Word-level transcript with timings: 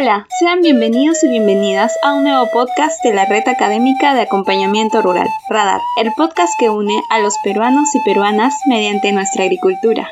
Hola, 0.00 0.28
sean 0.38 0.60
bienvenidos 0.60 1.24
y 1.24 1.28
bienvenidas 1.28 1.92
a 2.04 2.14
un 2.14 2.22
nuevo 2.22 2.48
podcast 2.52 3.02
de 3.02 3.12
la 3.12 3.24
Red 3.24 3.48
Académica 3.48 4.14
de 4.14 4.20
Acompañamiento 4.20 5.02
Rural, 5.02 5.26
Radar, 5.50 5.80
el 6.00 6.12
podcast 6.16 6.52
que 6.56 6.70
une 6.70 7.02
a 7.10 7.18
los 7.18 7.34
peruanos 7.42 7.92
y 7.96 7.98
peruanas 8.04 8.54
mediante 8.68 9.10
nuestra 9.10 9.42
agricultura. 9.42 10.06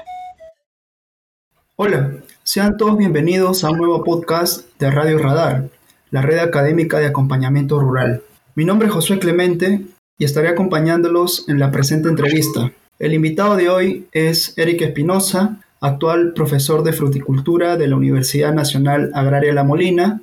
Hola, 1.77 2.15
sean 2.43 2.77
todos 2.77 2.99
bienvenidos 2.99 3.63
a 3.63 3.71
un 3.71 3.79
nuevo 3.79 4.03
podcast 4.03 4.69
de 4.81 4.91
Radio 4.91 5.19
Radar, 5.19 5.69
la 6.11 6.23
Red 6.23 6.39
Académica 6.39 6.99
de 6.99 7.07
Acompañamiento 7.07 7.79
Rural. 7.79 8.25
Mi 8.57 8.65
nombre 8.65 8.89
es 8.89 8.95
Josué 8.95 9.21
Clemente 9.21 9.83
y 10.19 10.25
estaré 10.25 10.49
acompañándolos 10.49 11.49
en 11.49 11.61
la 11.61 11.71
presente 11.71 12.09
entrevista. 12.09 12.73
El 12.99 13.15
invitado 13.15 13.55
de 13.55 13.69
hoy 13.69 14.09
es 14.11 14.59
Eric 14.59 14.83
Espinosa, 14.83 15.61
actual 15.81 16.33
profesor 16.33 16.83
de 16.83 16.93
fruticultura 16.93 17.77
de 17.77 17.89
la 17.89 17.97
Universidad 17.97 18.53
Nacional 18.53 19.11
Agraria 19.15 19.53
La 19.53 19.65
Molina 19.65 20.21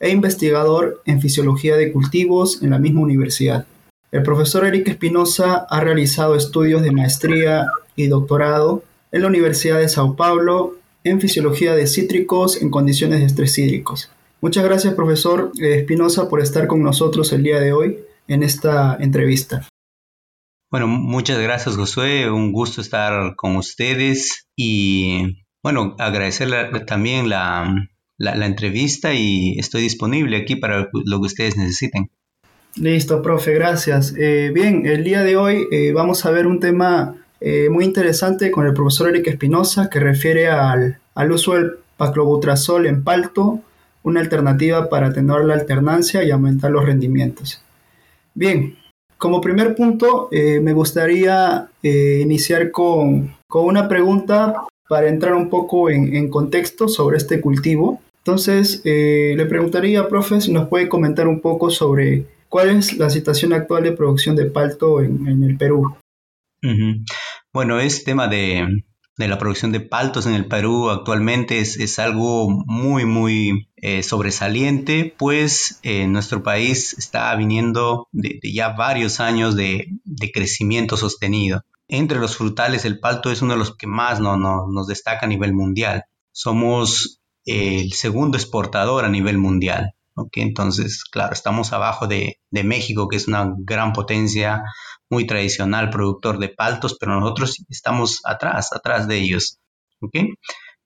e 0.00 0.10
investigador 0.10 1.02
en 1.06 1.20
fisiología 1.20 1.76
de 1.76 1.92
cultivos 1.92 2.62
en 2.62 2.70
la 2.70 2.78
misma 2.78 3.00
universidad. 3.00 3.66
El 4.12 4.22
profesor 4.22 4.66
Eric 4.66 4.88
Espinosa 4.88 5.66
ha 5.68 5.80
realizado 5.80 6.36
estudios 6.36 6.82
de 6.82 6.92
maestría 6.92 7.66
y 7.96 8.06
doctorado 8.08 8.82
en 9.12 9.22
la 9.22 9.28
Universidad 9.28 9.78
de 9.78 9.88
Sao 9.88 10.16
Paulo 10.16 10.76
en 11.04 11.20
fisiología 11.20 11.74
de 11.74 11.86
cítricos 11.86 12.60
en 12.60 12.70
condiciones 12.70 13.20
de 13.20 13.26
estrés 13.26 13.58
hídricos. 13.58 14.10
Muchas 14.40 14.64
gracias, 14.64 14.94
profesor 14.94 15.50
Espinosa, 15.58 16.28
por 16.28 16.40
estar 16.40 16.66
con 16.66 16.82
nosotros 16.82 17.32
el 17.32 17.42
día 17.42 17.60
de 17.60 17.72
hoy 17.72 17.98
en 18.28 18.42
esta 18.42 18.96
entrevista. 19.00 19.66
Bueno, 20.70 20.88
muchas 20.88 21.38
gracias 21.40 21.76
Josué, 21.76 22.28
un 22.30 22.52
gusto 22.52 22.80
estar 22.80 23.36
con 23.36 23.56
ustedes 23.56 24.48
y 24.56 25.44
bueno, 25.62 25.94
agradecerle 25.98 26.80
también 26.86 27.28
la, 27.28 27.88
entrevista 28.18 29.14
y 29.14 29.58
estoy 29.58 29.82
disponible 29.82 30.36
aquí 30.36 30.56
para 30.56 30.88
lo 30.92 31.20
que 31.20 31.26
ustedes 31.26 31.56
necesiten. 31.56 32.10
Listo, 32.76 33.22
profe, 33.22 33.54
gracias. 33.54 34.14
Eh, 34.18 34.50
bien, 34.52 34.86
el 34.86 35.04
día 35.04 35.22
de 35.22 35.36
hoy 35.36 35.66
eh, 35.70 35.92
vamos 35.92 36.26
a 36.26 36.30
ver 36.30 36.46
un 36.46 36.60
tema 36.60 37.16
eh, 37.40 37.68
muy 37.70 37.84
interesante 37.84 38.50
con 38.50 38.66
el 38.66 38.74
profesor 38.74 39.08
Eric 39.08 39.28
Espinosa 39.28 39.88
que 39.88 40.00
refiere 40.00 40.48
al, 40.48 40.98
al 41.14 41.32
uso 41.32 41.54
del 41.54 41.78
paclobutrazol 41.96 42.86
en 42.86 43.02
palto, 43.04 43.60
una 44.02 44.20
alternativa 44.20 44.88
para 44.88 45.08
atenuar 45.08 45.44
la 45.44 45.54
alternancia 45.54 46.22
y 46.22 46.30
aumentar 46.30 46.70
los 46.70 46.84
rendimientos. 46.84 47.62
Bien, 48.34 48.76
como 49.18 49.40
primer 49.40 49.74
punto, 49.74 50.28
eh, 50.30 50.60
me 50.60 50.72
gustaría 50.72 51.68
eh, 51.82 52.20
iniciar 52.22 52.70
con, 52.70 53.34
una 53.48 53.88
pregunta 53.88 54.62
para 54.88 55.08
entrar 55.08 55.34
un 55.34 55.48
poco 55.48 55.88
en, 55.88 56.28
contexto 56.28 56.88
sobre 56.88 57.16
este 57.16 57.40
cultivo. 57.40 58.02
Entonces, 58.18 58.82
eh, 58.84 59.34
le 59.36 59.46
preguntaría, 59.46 60.08
profe, 60.08 60.40
si 60.40 60.52
nos 60.52 60.68
puede 60.68 60.88
comentar 60.88 61.28
un 61.28 61.40
poco 61.40 61.70
sobre 61.70 62.26
cuál 62.48 62.70
es 62.70 62.96
la 62.98 63.08
situación 63.08 63.52
actual 63.52 63.84
de 63.84 63.92
producción 63.92 64.36
de 64.36 64.46
palto 64.46 65.00
en, 65.00 65.42
el 65.42 65.56
Perú. 65.56 65.96
Bueno, 67.52 67.80
es 67.80 68.04
tema 68.04 68.28
de, 68.28 68.66
de 69.16 69.28
la 69.28 69.38
producción 69.38 69.72
de 69.72 69.80
paltos 69.80 70.26
en 70.26 70.34
el 70.34 70.46
Perú 70.46 70.90
actualmente 70.90 71.58
es, 71.60 71.98
algo 71.98 72.48
muy, 72.50 73.06
muy 73.06 73.68
eh, 73.76 74.02
sobresaliente, 74.02 75.14
pues 75.16 75.80
eh, 75.82 76.06
nuestro 76.06 76.42
país 76.42 76.94
está 76.98 77.34
viniendo 77.34 78.08
de, 78.12 78.38
ya 78.42 78.70
varios 78.70 79.20
años 79.20 79.56
de, 79.56 79.88
crecimiento 80.34 80.96
sostenido. 80.96 81.62
Entre 81.88 82.18
los 82.18 82.36
frutales, 82.36 82.84
el 82.84 83.00
palto 83.00 83.30
es 83.30 83.40
uno 83.42 83.54
de 83.54 83.58
los 83.58 83.76
que 83.76 83.86
más 83.86 84.20
no, 84.20 84.36
nos 84.36 84.86
destaca 84.86 85.24
a 85.24 85.28
nivel 85.28 85.54
mundial. 85.54 86.04
Somos 86.32 87.22
el 87.46 87.92
segundo 87.92 88.36
exportador 88.36 89.04
a 89.04 89.08
nivel 89.08 89.38
mundial. 89.38 89.95
Entonces, 90.32 91.04
claro, 91.04 91.32
estamos 91.32 91.72
abajo 91.72 92.06
de, 92.06 92.38
de 92.50 92.64
México, 92.64 93.08
que 93.08 93.16
es 93.16 93.28
una 93.28 93.52
gran 93.58 93.92
potencia 93.92 94.62
muy 95.10 95.26
tradicional 95.26 95.90
productor 95.90 96.38
de 96.38 96.48
paltos, 96.48 96.96
pero 96.98 97.18
nosotros 97.20 97.64
estamos 97.68 98.20
atrás, 98.24 98.72
atrás 98.72 99.08
de 99.08 99.18
ellos. 99.18 99.58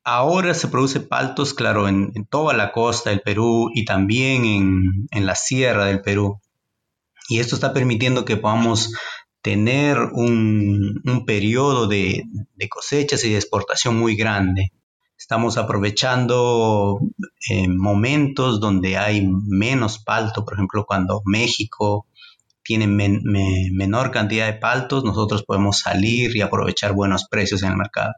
Ahora 0.04 0.54
se 0.54 0.68
produce 0.68 1.00
paltos, 1.00 1.54
claro, 1.54 1.88
en, 1.88 2.12
toda 2.30 2.54
la 2.54 2.72
costa 2.72 3.10
del 3.10 3.20
Perú 3.20 3.70
y 3.74 3.84
también 3.84 5.08
en, 5.10 5.26
la 5.26 5.34
sierra 5.34 5.86
del 5.86 6.00
Perú. 6.00 6.40
Y 7.28 7.38
esto 7.38 7.54
está 7.54 7.72
permitiendo 7.72 8.24
que 8.24 8.36
podamos 8.36 8.92
tener 9.42 9.98
un, 9.98 11.02
periodo 11.26 11.86
de, 11.86 12.24
cosechas 12.70 13.24
y 13.24 13.30
de 13.30 13.36
exportación 13.36 13.96
muy 13.96 14.16
grande. 14.16 14.72
Estamos 15.20 15.58
aprovechando 15.58 16.98
eh, 17.50 17.68
momentos 17.68 18.58
donde 18.58 18.96
hay 18.96 19.28
menos 19.28 20.02
palto, 20.02 20.46
por 20.46 20.54
ejemplo, 20.54 20.86
cuando 20.86 21.20
México 21.26 22.06
tienen 22.64 22.96
menor 22.96 24.12
cantidad 24.12 24.46
de 24.46 24.58
paltos, 24.58 25.04
nosotros 25.04 25.44
podemos 25.44 25.80
salir 25.80 26.34
y 26.34 26.40
aprovechar 26.40 26.94
buenos 26.94 27.26
precios 27.30 27.62
en 27.62 27.72
el 27.72 27.76
mercado. 27.76 28.14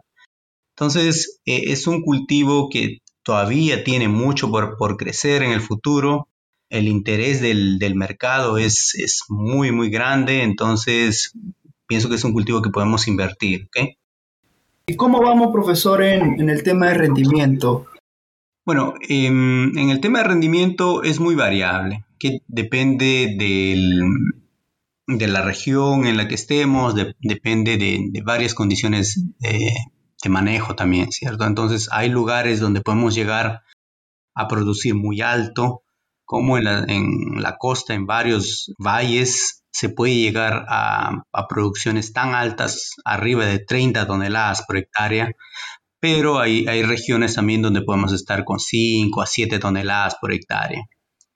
Entonces, 0.76 1.40
eh, 1.44 1.72
es 1.72 1.88
un 1.88 2.02
cultivo 2.02 2.68
que 2.70 2.98
todavía 3.24 3.82
tiene 3.82 4.06
mucho 4.06 4.52
por, 4.52 4.96
crecer 4.96 5.42
en 5.42 5.50
el 5.50 5.60
futuro. 5.60 6.28
El 6.70 6.86
interés 6.86 7.40
del, 7.40 7.94
mercado 7.96 8.58
es, 8.58 8.94
es, 8.94 9.22
muy, 9.28 9.72
muy 9.72 9.90
grande, 9.90 10.44
entonces 10.44 11.32
pienso 11.88 12.08
que 12.08 12.14
es 12.14 12.24
un 12.24 12.32
cultivo 12.32 12.62
que 12.62 12.70
podemos 12.70 13.08
invertir. 13.08 13.68
¿Y 14.86 14.96
cómo 14.96 15.22
vamos, 15.22 15.52
profesor, 15.52 16.02
en, 16.02 16.48
el 16.48 16.62
tema 16.62 16.88
de 16.88 16.94
rendimiento? 16.94 17.86
Bueno, 18.64 18.94
em, 19.08 19.76
en 19.76 19.90
el 19.90 20.00
tema 20.00 20.18
de 20.18 20.24
rendimiento 20.24 21.02
es 21.02 21.20
muy 21.20 21.34
variable, 21.34 22.04
que 22.18 22.42
depende 22.48 23.34
de 25.06 25.26
la 25.26 25.42
región 25.42 26.06
en 26.06 26.16
la 26.16 26.26
que 26.28 26.34
estemos, 26.34 26.94
depende 27.20 27.76
de, 27.76 28.22
varias 28.24 28.54
condiciones 28.54 29.22
de, 29.38 29.72
manejo 30.28 30.76
también, 30.76 31.10
¿cierto? 31.10 31.44
Entonces 31.44 31.88
hay 31.90 32.08
lugares 32.08 32.60
donde 32.60 32.80
podemos 32.80 33.14
llegar 33.14 33.62
a 34.34 34.48
producir 34.48 34.94
muy 34.94 35.20
alto, 35.20 35.82
como 36.24 36.56
en 36.58 36.64
la, 36.64 37.56
costa, 37.58 37.94
en 37.94 38.06
varios 38.06 38.72
valles, 38.78 39.61
se 39.72 39.88
puede 39.88 40.14
llegar 40.14 40.66
a, 40.68 41.24
producciones 41.48 42.12
tan 42.12 42.34
altas, 42.34 42.92
arriba 43.04 43.46
de 43.46 43.58
30 43.58 44.06
toneladas 44.06 44.62
por 44.66 44.76
hectárea, 44.76 45.32
pero 45.98 46.38
hay, 46.38 46.66
hay 46.68 46.82
regiones 46.82 47.34
también 47.34 47.62
donde 47.62 47.82
podemos 47.82 48.12
estar 48.12 48.44
con 48.44 48.58
5 48.58 49.22
a 49.22 49.26
7 49.26 49.58
toneladas 49.58 50.16
por 50.20 50.32
hectárea. 50.32 50.82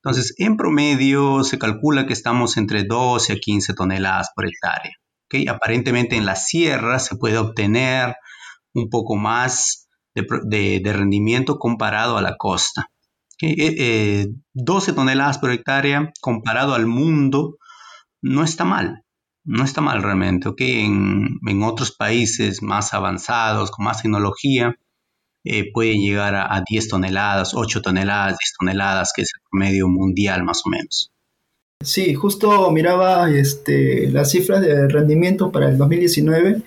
Entonces, 0.03 0.35
en 0.39 0.57
promedio 0.57 1.43
se 1.43 1.59
calcula 1.59 2.07
que 2.07 2.13
estamos 2.13 2.57
entre 2.59 2.85
12 2.85 3.33
a 3.33 3.37
15 3.37 3.75
toneladas 3.75 4.31
por 4.37 4.47
hectárea. 4.47 4.93
¿okay? 5.27 5.49
Aparentemente 5.49 6.17
en 6.17 6.27
la 6.27 6.37
sierra 6.37 6.99
se 6.99 7.17
puede 7.17 7.39
obtener 7.39 8.15
un 8.75 8.89
poco 8.91 9.17
más 9.17 9.89
de, 10.15 10.93
rendimiento 10.93 11.59
comparado 11.59 12.19
a 12.19 12.23
la 12.23 12.37
costa. 12.37 12.87
12 13.41 13.53
eh, 13.53 13.75
eh, 13.79 14.95
toneladas 14.95 15.39
por 15.39 15.51
hectárea 15.51 16.13
comparado 16.21 16.75
al 16.75 16.87
mundo 16.87 17.57
no 18.27 18.43
está 18.43 18.65
mal, 18.65 19.03
no 19.45 19.65
está 19.65 19.81
mal 19.81 20.03
realmente. 20.03 20.49
¿okay? 20.49 20.85
En, 20.85 21.63
otros 21.63 21.93
países 21.93 22.63
más 22.63 22.93
avanzados, 22.95 23.71
con 23.71 23.85
más 23.85 24.03
tecnología, 24.03 24.77
eh, 25.45 25.71
pueden 25.73 26.01
llegar 26.01 26.35
a, 26.35 26.63
10 26.69 26.89
toneladas, 26.89 27.55
8 27.55 27.83
toneladas, 27.83 28.37
10 28.39 28.53
toneladas, 28.59 29.13
que 29.15 29.23
es 29.23 29.31
el 29.35 29.43
promedio 29.51 29.89
mundial 29.89 30.45
más 30.45 30.63
o 30.65 30.71
menos. 30.71 31.11
Sí, 31.83 32.15
justo 32.15 32.71
miraba 32.73 33.31
este, 33.31 34.11
las 34.11 34.31
cifras 34.31 34.61
de 34.61 34.89
rendimiento 34.89 35.53
para 35.53 35.69
el 35.69 35.79
2019 35.79 36.63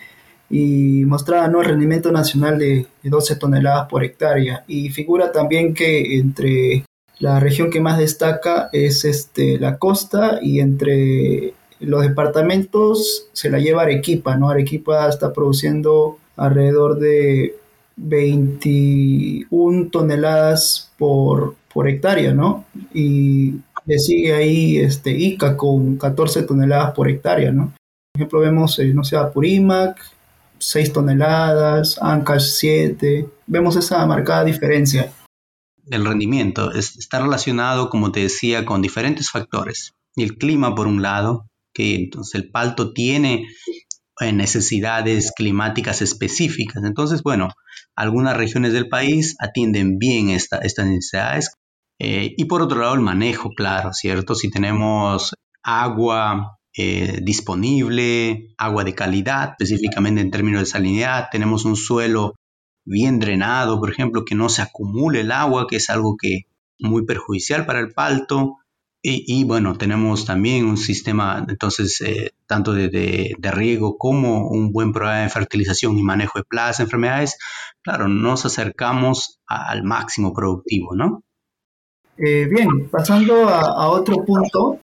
y 0.50 1.04
mostraba 1.06 1.48
el 1.48 1.66
rendimiento 1.66 2.12
nacional 2.12 2.58
de, 2.58 2.88
12 3.04 3.36
toneladas 3.36 3.88
por 3.90 4.04
hectárea 4.04 4.64
y 4.68 4.90
figura 4.90 5.32
también 5.32 5.74
que 5.74 6.18
entre 6.18 6.86
la 7.20 7.40
región 7.40 7.70
que 7.70 7.82
más 7.82 7.98
destaca 7.98 8.70
es 8.72 9.06
este, 9.06 9.60
la 9.60 9.78
costa 9.78 10.40
y 10.42 10.62
entre 10.62 11.54
los 11.80 12.02
departamentos 12.02 13.28
se 13.34 13.50
la 13.50 13.60
lleva 13.60 13.84
Arequipa, 13.84 14.38
¿no? 14.38 14.50
Arequipa 14.50 15.08
está 15.08 15.32
produciendo 15.34 16.18
alrededor 16.38 16.98
de 17.00 17.58
21 17.98 19.90
toneladas 19.90 20.92
por, 20.98 21.56
por 21.74 21.90
hectárea, 21.90 22.34
¿no? 22.34 22.66
Y 22.94 23.56
le 23.86 24.00
sigue 24.00 24.34
ahí 24.34 24.78
este, 24.78 25.12
Ica 25.12 25.58
con 25.58 25.98
14 25.98 26.44
toneladas 26.44 26.92
por 26.92 27.10
hectárea, 27.10 27.52
¿no? 27.52 27.74
Por 28.14 28.22
ejemplo, 28.22 28.40
vemos, 28.40 28.80
eh, 28.80 28.94
no 28.94 29.04
sé, 29.04 29.18
Apurímac, 29.18 30.00
6 30.58 30.94
toneladas, 30.94 31.98
Ancash 32.02 32.52
7, 32.58 33.28
vemos 33.48 33.76
esa 33.76 34.06
marcada 34.06 34.44
diferencia. 34.46 35.12
El 35.90 36.06
rendimiento 36.06 36.72
está 36.74 37.20
relacionado, 37.20 37.90
como 37.90 38.12
te 38.12 38.22
decía, 38.22 38.66
con 38.66 38.82
diferentes 38.82 39.30
factores. 39.30 39.94
El 40.16 40.38
clima, 40.38 40.76
por 40.76 40.88
un 40.88 41.02
lado, 41.02 41.46
que 41.74 41.96
entonces 41.96 42.36
el 42.36 42.52
palto 42.52 42.94
tiene 42.94 43.46
eh, 44.20 44.34
necesidades 44.34 45.32
climáticas 45.36 46.02
específicas. 46.02 46.84
Entonces, 46.84 47.22
bueno, 47.24 47.50
algunas 47.96 48.36
regiones 48.38 48.74
del 48.74 48.90
país 48.90 49.36
atienden 49.40 49.98
bien 49.98 50.30
esta, 50.30 50.58
estas 50.60 50.88
necesidades, 50.88 51.52
Eh, 52.02 52.34
y 52.38 52.46
por 52.46 52.62
otro 52.62 52.80
lado, 52.80 52.96
el 52.96 53.02
manejo, 53.02 53.50
claro, 53.50 53.92
¿cierto? 53.92 54.34
Si 54.34 54.50
tenemos 54.50 55.34
agua 55.62 56.58
eh, 56.78 57.20
disponible, 57.22 58.54
agua 58.58 58.86
de 58.86 58.94
calidad, 58.94 59.50
específicamente 59.52 60.22
en 60.22 60.32
términos 60.32 60.62
de 60.62 60.66
salinidad, 60.66 61.28
tenemos 61.30 61.66
un 61.66 61.76
suelo 61.76 62.36
bien 62.90 63.20
drenado, 63.20 63.80
por 63.80 63.92
ejemplo, 63.92 64.26
que 64.26 64.36
no 64.36 64.50
se 64.50 64.62
acumule 64.62 65.22
el 65.22 65.32
agua, 65.32 65.68
que 65.68 65.78
es 65.78 65.90
algo 65.90 66.18
que 66.18 66.48
muy 66.80 67.06
perjudicial 67.06 67.66
para 67.66 67.80
el 67.80 67.94
palto. 67.94 68.58
Y, 69.02 69.46
bueno, 69.46 69.78
tenemos 69.78 70.26
también 70.26 70.66
un 70.66 70.76
sistema, 70.76 71.46
entonces, 71.48 72.02
eh, 72.02 72.32
tanto 72.46 72.74
de, 72.74 73.34
riego 73.40 73.98
como 73.98 74.50
un 74.50 74.74
buen 74.74 74.92
programa 74.92 75.22
de 75.22 75.30
fertilización 75.30 75.98
y 75.98 76.04
manejo 76.04 76.40
de 76.40 76.44
plagas, 76.44 76.82
enfermedades, 76.82 77.38
claro, 77.82 78.10
nos 78.10 78.46
acercamos 78.46 79.40
al 79.48 79.84
máximo 79.84 80.34
productivo, 80.34 80.96
¿no? 80.96 81.24
Eh, 82.18 82.46
bien, 82.52 82.90
pasando 82.90 83.48
a, 83.48 83.88
otro 83.88 84.26
punto, 84.26 84.82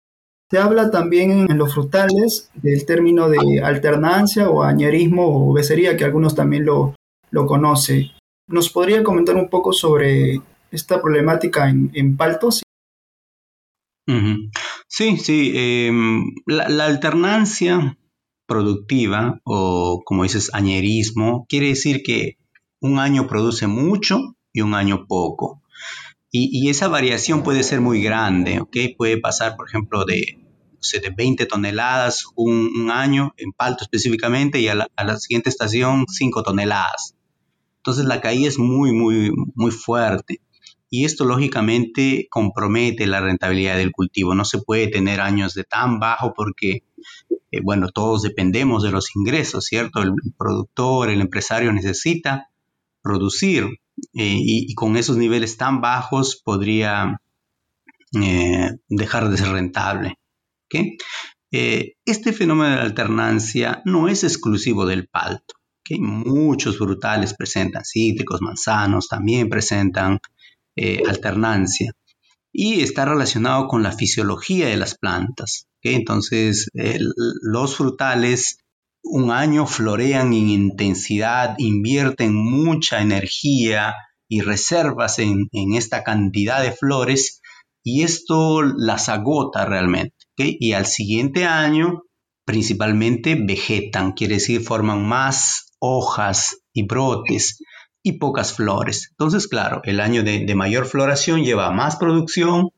se 0.50 0.58
habla 0.58 0.92
también 0.92 1.50
en 1.50 1.58
los 1.58 1.74
frutales 1.74 2.52
del 2.56 2.86
término 2.86 3.30
de 3.30 3.62
alternancia 3.64 4.50
o 4.50 4.64
añerismo 4.64 5.50
o 5.50 5.54
becería, 5.54 5.96
que 5.96 6.04
algunos 6.04 6.36
también 6.36 6.66
lo, 6.66 6.96
lo 7.32 7.48
conocen. 7.48 8.12
¿Nos 8.48 8.70
podría 8.70 9.04
comentar 9.04 9.36
un 9.36 9.50
poco 9.50 9.74
sobre 9.74 10.42
esta 10.72 11.02
problemática 11.02 11.70
en, 11.70 12.18
paltos? 12.18 12.62
Sí, 14.88 15.18
sí. 15.18 15.54
Em, 15.56 16.26
la, 16.46 16.86
alternancia 16.86 17.98
productiva 18.46 19.40
o 19.46 20.02
como 20.06 20.24
dices 20.24 20.50
añerismo 20.54 21.46
quiere 21.48 21.68
decir 21.68 22.04
que 22.04 22.38
un 22.82 23.00
año 23.00 23.28
produce 23.28 23.68
mucho 23.68 24.36
y 24.52 24.62
un 24.62 24.74
año 24.74 25.06
poco. 25.08 25.62
Y, 26.34 26.70
esa 26.70 26.88
variación 26.88 27.44
puede 27.44 27.62
ser 27.62 27.82
muy 27.82 28.02
grande, 28.02 28.62
¿ok? 28.62 28.78
Puede 28.98 29.18
pasar, 29.18 29.58
por 29.58 29.68
ejemplo, 29.68 30.06
de, 30.06 30.40
de 30.94 31.10
20 31.10 31.46
toneladas 31.46 32.24
un, 32.36 32.90
año, 32.90 33.34
en 33.36 33.52
palto 33.52 33.84
específicamente, 33.84 34.60
y 34.62 34.70
a 34.70 34.76
la, 34.76 34.88
a 34.96 35.04
la, 35.04 35.18
siguiente 35.18 35.50
estación 35.50 36.06
5 36.08 36.44
toneladas. 36.44 37.16
Entonces 37.82 38.06
la 38.06 38.22
caída 38.22 38.48
es 38.48 38.60
muy, 38.60 38.94
muy, 38.94 39.32
muy 39.56 39.72
fuerte. 39.72 40.40
Y 40.92 41.06
esto 41.06 41.26
lógicamente 41.26 42.28
compromete 42.30 43.08
la 43.08 43.22
rentabilidad 43.22 43.78
del 43.78 43.92
cultivo. 43.92 44.36
No 44.36 44.46
se 44.46 44.60
puede 44.60 44.88
tener 44.88 45.20
años 45.20 45.56
de 45.56 45.64
tan 45.64 46.00
bajo 46.00 46.34
porque, 46.36 46.84
eh, 47.52 47.62
bueno, 47.64 47.90
todos 47.90 48.22
dependemos 48.22 48.84
de 48.84 48.92
los 48.92 49.16
ingresos, 49.16 49.66
¿cierto? 49.66 50.04
El 50.04 50.14
productor, 50.38 51.10
el 51.10 51.22
empresario 51.22 51.74
necesita 51.74 52.50
producir 53.02 53.64
eh, 54.14 54.38
y, 54.38 54.76
con 54.76 54.96
esos 54.96 55.18
niveles 55.18 55.58
tan 55.58 55.82
bajos 55.82 56.40
podría 56.44 57.20
eh, 58.22 58.70
dejar 58.90 59.30
de 59.30 59.38
ser 59.38 59.54
rentable. 59.54 60.20
Este 61.50 62.32
fenómeno 62.32 62.76
de 62.76 62.82
alternancia 62.82 63.82
no 63.86 64.08
es 64.08 64.24
exclusivo 64.24 64.86
del 64.86 65.08
palto. 65.08 65.61
Muchos 66.00 66.78
frutales 66.78 67.34
presentan 67.34 67.84
cítricos, 67.84 68.42
manzanos, 68.42 69.08
también 69.08 69.50
presentan 69.50 70.20
alternancia 71.08 71.92
y 72.54 72.82
está 72.82 73.06
relacionado 73.06 73.68
con 73.68 73.84
la 73.84 73.92
fisiología 73.92 74.68
de 74.68 74.78
las 74.78 74.98
plantas. 74.98 75.68
Entonces, 75.82 76.70
los 76.74 77.76
frutales 77.76 78.58
un 79.04 79.32
año 79.32 79.66
florean 79.66 80.34
en 80.34 80.50
intensidad, 80.50 81.56
invierten 81.58 82.36
mucha 82.36 83.02
energía 83.02 83.96
y 84.28 84.42
reservas 84.42 85.20
en, 85.20 85.50
esta 85.52 86.04
cantidad 86.04 86.62
de 86.62 86.72
flores 86.72 87.42
y 87.84 88.04
esto 88.04 88.62
las 88.62 89.10
agota 89.10 89.66
realmente. 89.66 90.16
Y 90.38 90.74
al 90.74 90.86
siguiente 90.86 91.46
año 91.46 92.04
principalmente 92.46 93.36
vegetan, 93.36 94.14
quiere 94.14 94.36
decir 94.36 94.62
forman 94.62 95.06
más 95.06 95.71
hojas 95.82 96.62
y 96.72 96.86
brotes 96.86 97.62
y 98.04 98.14
pocas 98.14 98.54
flores. 98.54 99.10
Entonces, 99.12 99.48
claro, 99.48 99.82
el 99.84 100.00
año 100.00 100.24
de, 100.24 100.54
mayor 100.56 100.86
floración 100.86 101.44
lleva 101.44 101.72
más 101.72 101.98
producción 101.98 102.70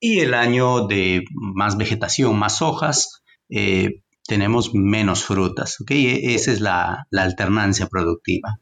y 0.00 0.20
el 0.20 0.34
año 0.34 0.86
de 0.86 1.24
más 1.32 1.76
vegetación, 1.76 2.38
más 2.38 2.62
hojas, 2.62 3.22
eh, 3.50 4.00
tenemos 4.26 4.74
menos 4.74 5.24
frutas. 5.24 5.80
¿okay? 5.80 6.06
E, 6.06 6.34
esa 6.34 6.52
es 6.52 6.60
la, 6.60 7.06
alternancia 7.12 7.86
productiva. 7.86 8.58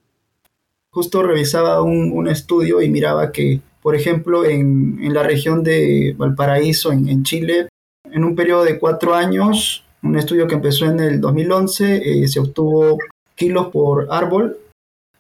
Justo 0.91 1.23
revisaba 1.23 1.83
un, 1.83 2.29
estudio 2.29 2.83
y 2.83 2.91
miraba 2.91 3.33
que, 3.33 3.61
por 3.81 3.95
ejemplo, 3.95 4.45
en, 4.45 5.13
la 5.13 5.23
región 5.23 5.63
de 5.63 6.15
Valparaíso, 6.17 6.93
en, 6.93 7.23
Chile, 7.25 7.69
en 8.05 8.25
un 8.25 8.35
periodo 8.35 8.65
de 8.65 8.79
cuatro 8.79 9.15
años, 9.15 9.85
un 10.03 10.19
estudio 10.19 10.47
que 10.47 10.55
empezó 10.55 10.87
en 10.87 11.01
el 11.01 11.21
2011, 11.21 12.23
eh, 12.25 12.29
se 12.29 12.41
obtuvo 12.41 12.99
kilos 13.43 13.69
por 13.69 14.09
árbol, 14.11 14.59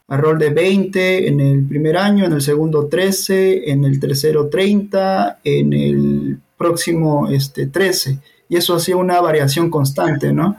rol 0.09 0.39
de 0.39 0.51
20 0.51 1.29
en 1.29 1.41
el 1.41 1.67
primer 1.67 1.97
año, 1.97 2.27
en 2.27 2.33
el 2.33 2.43
segundo 2.43 2.87
13, 2.87 3.71
en 3.71 3.85
el 3.85 3.99
tercero 3.99 4.49
30, 4.49 5.41
en 5.43 5.73
el 5.73 6.39
próximo 6.57 7.29
este, 7.29 7.67
13 7.67 8.19
y 8.53 8.57
eso 8.57 8.75
hacía 8.75 8.97
una 8.97 9.19
variación 9.23 9.71
constante, 9.71 10.31
¿no? 10.31 10.57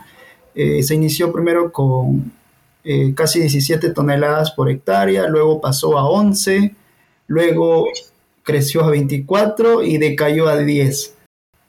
Eh, 0.55 0.81
se 0.81 0.95
inició 0.95 1.31
primero 1.31 1.71
con 1.71 2.31
eh, 2.83 3.13
casi 3.13 3.39
17 3.39 3.91
toneladas 3.91 4.49
por 4.49 4.71
hectárea, 4.71 5.27
luego 5.27 5.61
pasó 5.61 5.99
a 5.99 6.09
11, 6.09 6.73
luego 7.27 7.85
creció 8.41 8.83
a 8.83 8.89
24 8.89 9.83
y 9.83 9.99
decayó 9.99 10.47
a 10.47 10.57
10. 10.57 11.12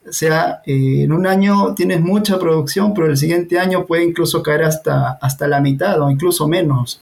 O 0.07 0.13
sea, 0.13 0.61
eh, 0.65 1.03
en 1.03 1.11
un 1.11 1.25
año 1.25 1.73
tienes 1.75 2.01
mucha 2.01 2.37
producción, 2.39 2.93
pero 2.93 3.07
el 3.07 3.17
siguiente 3.17 3.59
año 3.59 3.85
puede 3.85 4.03
incluso 4.03 4.43
caer 4.43 4.63
hasta, 4.63 5.17
hasta 5.21 5.47
la 5.47 5.61
mitad 5.61 5.99
o 6.01 6.09
incluso 6.09 6.47
menos. 6.47 7.01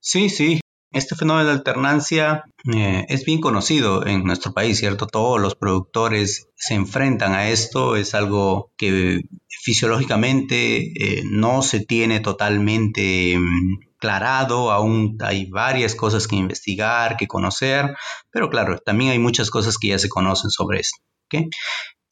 Sí, 0.00 0.28
sí, 0.28 0.60
este 0.90 1.16
fenómeno 1.16 1.46
de 1.46 1.52
alternancia 1.52 2.44
eh, 2.74 3.04
es 3.08 3.24
bien 3.24 3.40
conocido 3.40 4.06
en 4.06 4.24
nuestro 4.24 4.52
país, 4.52 4.78
¿cierto? 4.78 5.06
Todos 5.06 5.38
los 5.40 5.54
productores 5.54 6.48
se 6.56 6.74
enfrentan 6.74 7.34
a 7.34 7.50
esto, 7.50 7.94
es 7.96 8.14
algo 8.14 8.72
que 8.78 9.20
fisiológicamente 9.48 10.78
eh, 10.78 11.22
no 11.24 11.62
se 11.62 11.80
tiene 11.80 12.20
totalmente 12.20 13.36
mm, 13.38 13.96
clarado, 13.98 14.70
aún 14.70 15.18
hay 15.20 15.46
varias 15.50 15.94
cosas 15.94 16.26
que 16.26 16.36
investigar, 16.36 17.16
que 17.18 17.26
conocer, 17.26 17.94
pero 18.30 18.48
claro, 18.48 18.78
también 18.78 19.10
hay 19.10 19.18
muchas 19.18 19.50
cosas 19.50 19.76
que 19.76 19.88
ya 19.88 19.98
se 19.98 20.08
conocen 20.08 20.50
sobre 20.50 20.80
esto. 20.80 21.02
¿okay? 21.26 21.50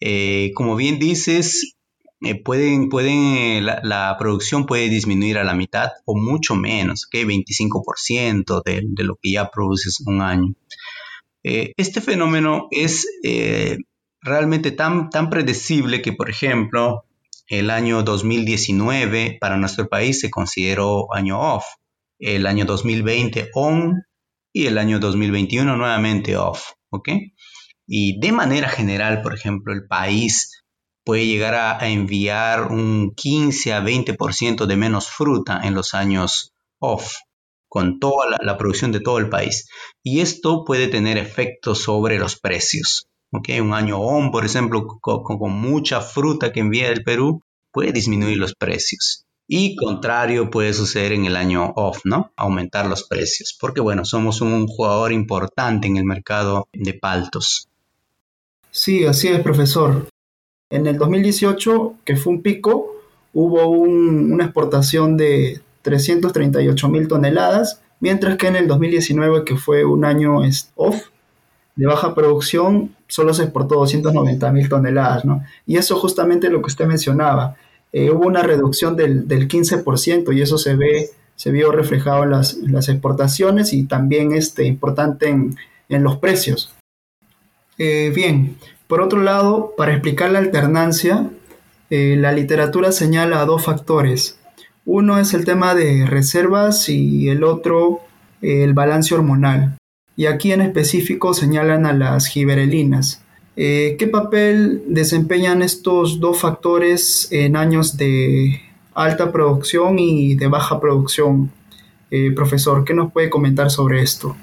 Eh, 0.01 0.53
como 0.55 0.77
bien 0.77 0.99
dices, 0.99 1.77
eh, 2.23 2.43
pueden, 2.43 2.89
eh, 3.01 3.61
la, 3.63 4.17
producción 4.19 4.67
puede 4.67 4.89
disminuir 4.89 5.39
a 5.39 5.45
la 5.45 5.55
mitad 5.55 5.91
o 6.05 6.17
mucho 6.17 6.55
menos, 6.55 7.07
que 7.07 7.27
25% 7.27 8.63
de, 8.65 9.05
lo 9.05 9.17
que 9.17 9.33
ya 9.33 9.51
produces 9.51 10.01
un 10.07 10.21
año. 10.21 10.55
Este 11.43 12.01
fenómeno 12.01 12.67
es 12.73 13.07
realmente 14.21 14.73
tan, 14.73 15.11
tan 15.11 15.31
predecible 15.31 16.03
que, 16.03 16.13
por 16.13 16.29
ejemplo, 16.29 17.05
el 17.49 17.71
año 17.71 18.03
2019 18.03 19.39
para 19.41 19.57
nuestro 19.57 19.89
país 19.89 20.19
se 20.19 20.29
consideró 20.29 21.15
año 21.15 21.39
off, 21.41 21.65
el 22.19 22.47
año 22.47 22.65
2020 22.65 23.51
on 23.55 24.03
y 24.53 24.67
el 24.67 24.79
año 24.79 24.99
2021 24.99 25.77
nuevamente 25.77 26.37
off, 26.37 26.73
¿ok? 26.91 27.11
Y 27.87 28.19
de 28.19 28.33
manera 28.33 28.69
general, 28.69 29.23
por 29.23 29.35
ejemplo, 29.35 29.73
el 29.73 29.87
país 29.87 30.65
puede 31.07 31.25
llegar 31.25 31.55
a, 31.55 31.89
enviar 31.89 32.73
un 32.73 33.13
15 33.15 33.73
a 33.73 33.81
20% 33.81 34.67
de 34.67 34.77
menos 34.77 35.09
fruta 35.09 35.61
en 35.63 35.73
los 35.73 35.95
años 35.95 36.53
off, 36.81 37.15
con 37.69 38.01
toda 38.01 38.37
la, 38.41 38.59
producción 38.59 38.91
de 38.91 38.99
todo 38.99 39.19
el 39.19 39.29
país. 39.29 39.69
Y 40.03 40.19
esto 40.19 40.65
puede 40.65 40.89
tener 40.89 41.17
efectos 41.17 41.83
sobre 41.83 42.19
los 42.19 42.41
precios. 42.41 43.07
¿okay? 43.31 43.61
Un 43.61 43.73
año 43.73 44.01
on, 44.01 44.33
por 44.33 44.45
ejemplo, 44.45 44.99
con, 45.01 45.53
mucha 45.53 46.01
fruta 46.01 46.53
que 46.53 46.61
envía 46.61 46.89
el 46.89 47.05
Perú, 47.05 47.41
puede 47.73 47.93
disminuir 47.93 48.39
los 48.39 48.55
precios. 48.55 49.25
Y 49.49 49.77
contrario 49.77 50.51
puede 50.51 50.75
suceder 50.75 51.13
en 51.13 51.25
el 51.25 51.37
año 51.37 51.73
off, 51.77 52.01
¿no? 52.03 52.33
Aumentar 52.37 52.87
los 52.87 53.05
precios. 53.05 53.57
Porque 53.61 53.81
bueno, 53.81 54.05
somos 54.05 54.41
un 54.41 54.67
jugador 54.67 55.13
importante 55.13 55.87
en 55.87 55.97
el 55.97 56.05
mercado 56.05 56.69
de 56.73 56.95
paltos. 56.95 57.69
Sí, 58.77 59.07
así 59.07 59.29
es, 59.29 59.41
profesor. 59.41 60.07
En 60.71 60.87
el 60.87 60.99
2018, 60.99 61.95
que 62.05 62.15
fue 62.15 62.35
un 62.35 62.43
pico, 62.43 62.95
hubo 63.33 63.69
una 63.71 64.45
exportación 64.45 65.17
de 65.17 65.63
338 65.81 66.87
mil 66.91 67.09
toneladas, 67.09 67.81
mientras 68.01 68.37
que 68.37 68.49
en 68.49 68.57
el 68.57 68.69
2019, 68.69 69.45
que 69.47 69.57
fue 69.57 69.87
un 69.87 70.05
año 70.05 70.43
off, 70.75 71.07
de 71.75 71.87
baja 71.87 72.15
producción, 72.15 72.95
solo 73.09 73.33
se 73.33 73.45
exportó 73.45 73.77
290 73.77 74.53
mil 74.53 74.69
toneladas, 74.69 75.25
¿no? 75.25 75.43
Y 75.65 75.79
eso 75.79 75.97
justamente 75.97 76.51
lo 76.51 76.61
que 76.61 76.67
usted 76.67 76.85
mencionaba. 76.85 77.57
Eh, 77.95 78.11
hubo 78.11 78.27
una 78.27 78.43
reducción 78.43 78.95
del, 78.95 79.27
15% 79.27 80.37
y 80.37 80.43
eso 80.43 80.59
se 80.59 80.77
ve 80.77 81.09
se 81.35 81.51
vio 81.51 81.73
reflejado 81.73 82.25
en 82.25 82.31
las, 82.31 82.89
exportaciones 82.91 83.73
y 83.73 83.85
también 83.85 84.33
este, 84.33 84.67
importante 84.67 85.29
en 85.29 86.03
los 86.03 86.19
precios. 86.19 86.76
Eh, 87.79 88.13
bien, 88.15 88.57
por 88.87 89.01
otro 89.01 89.23
lado, 89.23 89.75
para 89.77 89.93
explicar 89.93 90.31
la 90.31 90.39
alternancia, 90.39 91.31
eh, 91.91 92.17
la 92.19 92.33
literatura 92.33 92.93
señala 92.93 93.45
dos 93.45 93.65
factores. 93.65 94.39
Uno 94.85 95.19
es 95.19 95.35
el 95.35 95.45
tema 95.45 95.75
de 95.75 96.07
reservas 96.07 96.89
y 96.89 97.29
el 97.29 97.45
otro 97.45 98.01
el 98.43 98.75
balance 98.75 99.15
hormonal. 99.15 99.77
Y 100.17 100.27
aquí 100.27 100.53
en 100.53 100.61
específico 100.61 101.35
señalan 101.35 101.87
a 101.87 101.93
las 101.93 102.27
giberelinas. 102.27 103.23
Eh, 103.57 103.97
¿Qué 103.99 104.07
papel 104.07 104.83
desempeñan 104.87 105.63
estos 105.63 106.21
dos 106.21 106.41
factores 106.41 107.29
en 107.33 107.57
años 107.57 107.97
de 107.97 108.61
alta 108.95 109.33
producción 109.33 109.99
y 109.99 110.35
de 110.37 110.47
baja 110.47 110.81
producción? 110.81 111.51
Eh, 112.11 112.33
profesor, 112.33 112.85
¿qué 112.85 112.95
nos 112.95 113.13
puede 113.13 113.31
comentar 113.31 113.71
sobre 113.71 114.03
esto? 114.03 114.37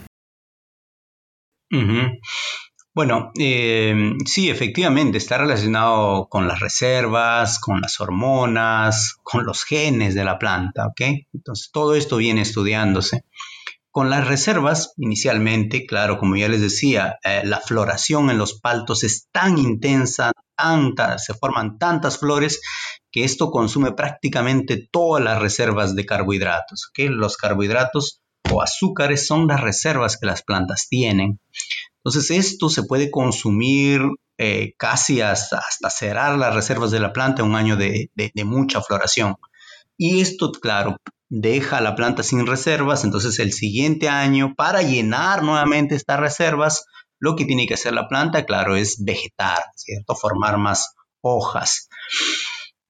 Bueno, 2.95 3.31
eh, 3.39 4.13
sí, 4.25 4.51
efectivamente, 4.51 5.17
está 5.17 5.39
relacionado 5.39 6.27
con 6.29 6.47
las 6.47 6.59
reservas, 6.59 7.59
con 7.59 7.81
las 7.81 7.99
hormonas, 7.99 9.15
con 9.23 9.45
los 9.45 9.63
genes 9.63 10.13
de 10.13 10.23
la 10.23 10.37
planta, 10.37 10.85
¿ok? 10.87 11.01
Entonces, 11.33 11.71
todo 11.71 11.95
esto 11.95 12.17
viene 12.17 12.41
estudiándose. 12.41 13.25
Con 13.89 14.11
las 14.11 14.27
reservas, 14.27 14.93
inicialmente, 14.97 15.87
claro, 15.87 16.19
como 16.19 16.35
ya 16.35 16.49
les 16.49 16.61
decía, 16.61 17.17
eh, 17.23 17.41
la 17.43 17.59
floración 17.59 18.29
en 18.29 18.37
los 18.37 18.59
paltos 18.59 19.03
es 19.03 19.27
tan 19.31 19.57
intensa, 19.57 20.31
se 21.17 21.33
forman 21.33 21.77
tantas 21.77 22.19
flores 22.19 22.61
que 23.11 23.23
esto 23.23 23.51
consume 23.51 23.91
prácticamente 23.93 24.87
todas 24.91 25.23
las 25.23 25.39
reservas 25.39 25.95
de 25.95 26.05
carbohidratos. 26.05 26.89
¿ok? 26.89 27.09
Los 27.09 27.37
carbohidratos 27.37 28.21
o 28.51 28.61
azúcares 28.61 29.25
son 29.27 29.47
las 29.47 29.61
reservas 29.61 30.17
que 30.17 30.27
las 30.27 30.43
plantas 30.43 30.87
tienen. 30.89 31.39
Entonces 32.03 32.31
esto 32.31 32.69
se 32.69 32.83
puede 32.83 33.09
consumir 33.09 34.01
eh, 34.37 34.73
casi 34.77 35.21
hasta, 35.21 35.61
cerrar 35.89 36.37
las 36.37 36.53
reservas 36.53 36.91
de 36.91 36.99
la 36.99 37.13
planta 37.13 37.43
un 37.43 37.55
año 37.55 37.77
de, 37.77 38.09
mucha 38.43 38.81
floración. 38.81 39.35
Y 39.97 40.21
esto, 40.21 40.51
claro, 40.51 40.97
deja 41.29 41.77
a 41.77 41.81
la 41.81 41.95
planta 41.95 42.23
sin 42.23 42.45
reservas, 42.45 43.03
entonces 43.03 43.39
el 43.39 43.53
siguiente 43.53 44.09
año, 44.09 44.53
para 44.55 44.81
llenar 44.81 45.43
nuevamente 45.43 45.95
estas 45.95 46.19
reservas, 46.19 46.85
lo 47.19 47.35
que 47.35 47.45
tiene 47.45 47.67
que 47.67 47.75
hacer 47.75 47.93
la 47.93 48.09
planta, 48.09 48.45
claro, 48.45 48.75
es 48.75 49.03
vegetar, 49.05 49.63
¿cierto? 49.75 50.15
Formar 50.15 50.57
más 50.57 50.93
hojas. 51.21 51.87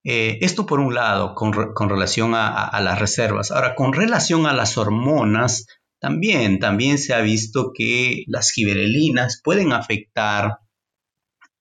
Eh, 0.04 0.40
esto 0.42 0.66
por 0.66 0.80
un 0.80 0.96
lado, 0.96 1.36
con, 1.36 1.54
relación 1.90 2.34
a, 2.36 2.80
las 2.82 3.00
reservas. 3.00 3.52
Ahora, 3.52 3.76
con 3.76 3.94
relación 3.94 4.48
a 4.48 4.54
las 4.54 4.78
hormonas, 4.78 5.68
también, 6.04 6.60
también 6.60 6.98
se 6.98 7.14
ha 7.14 7.22
visto 7.22 7.72
que 7.74 8.26
las 8.28 8.52
giberelinas 8.52 9.40
pueden 9.42 9.72
afectar 9.72 10.58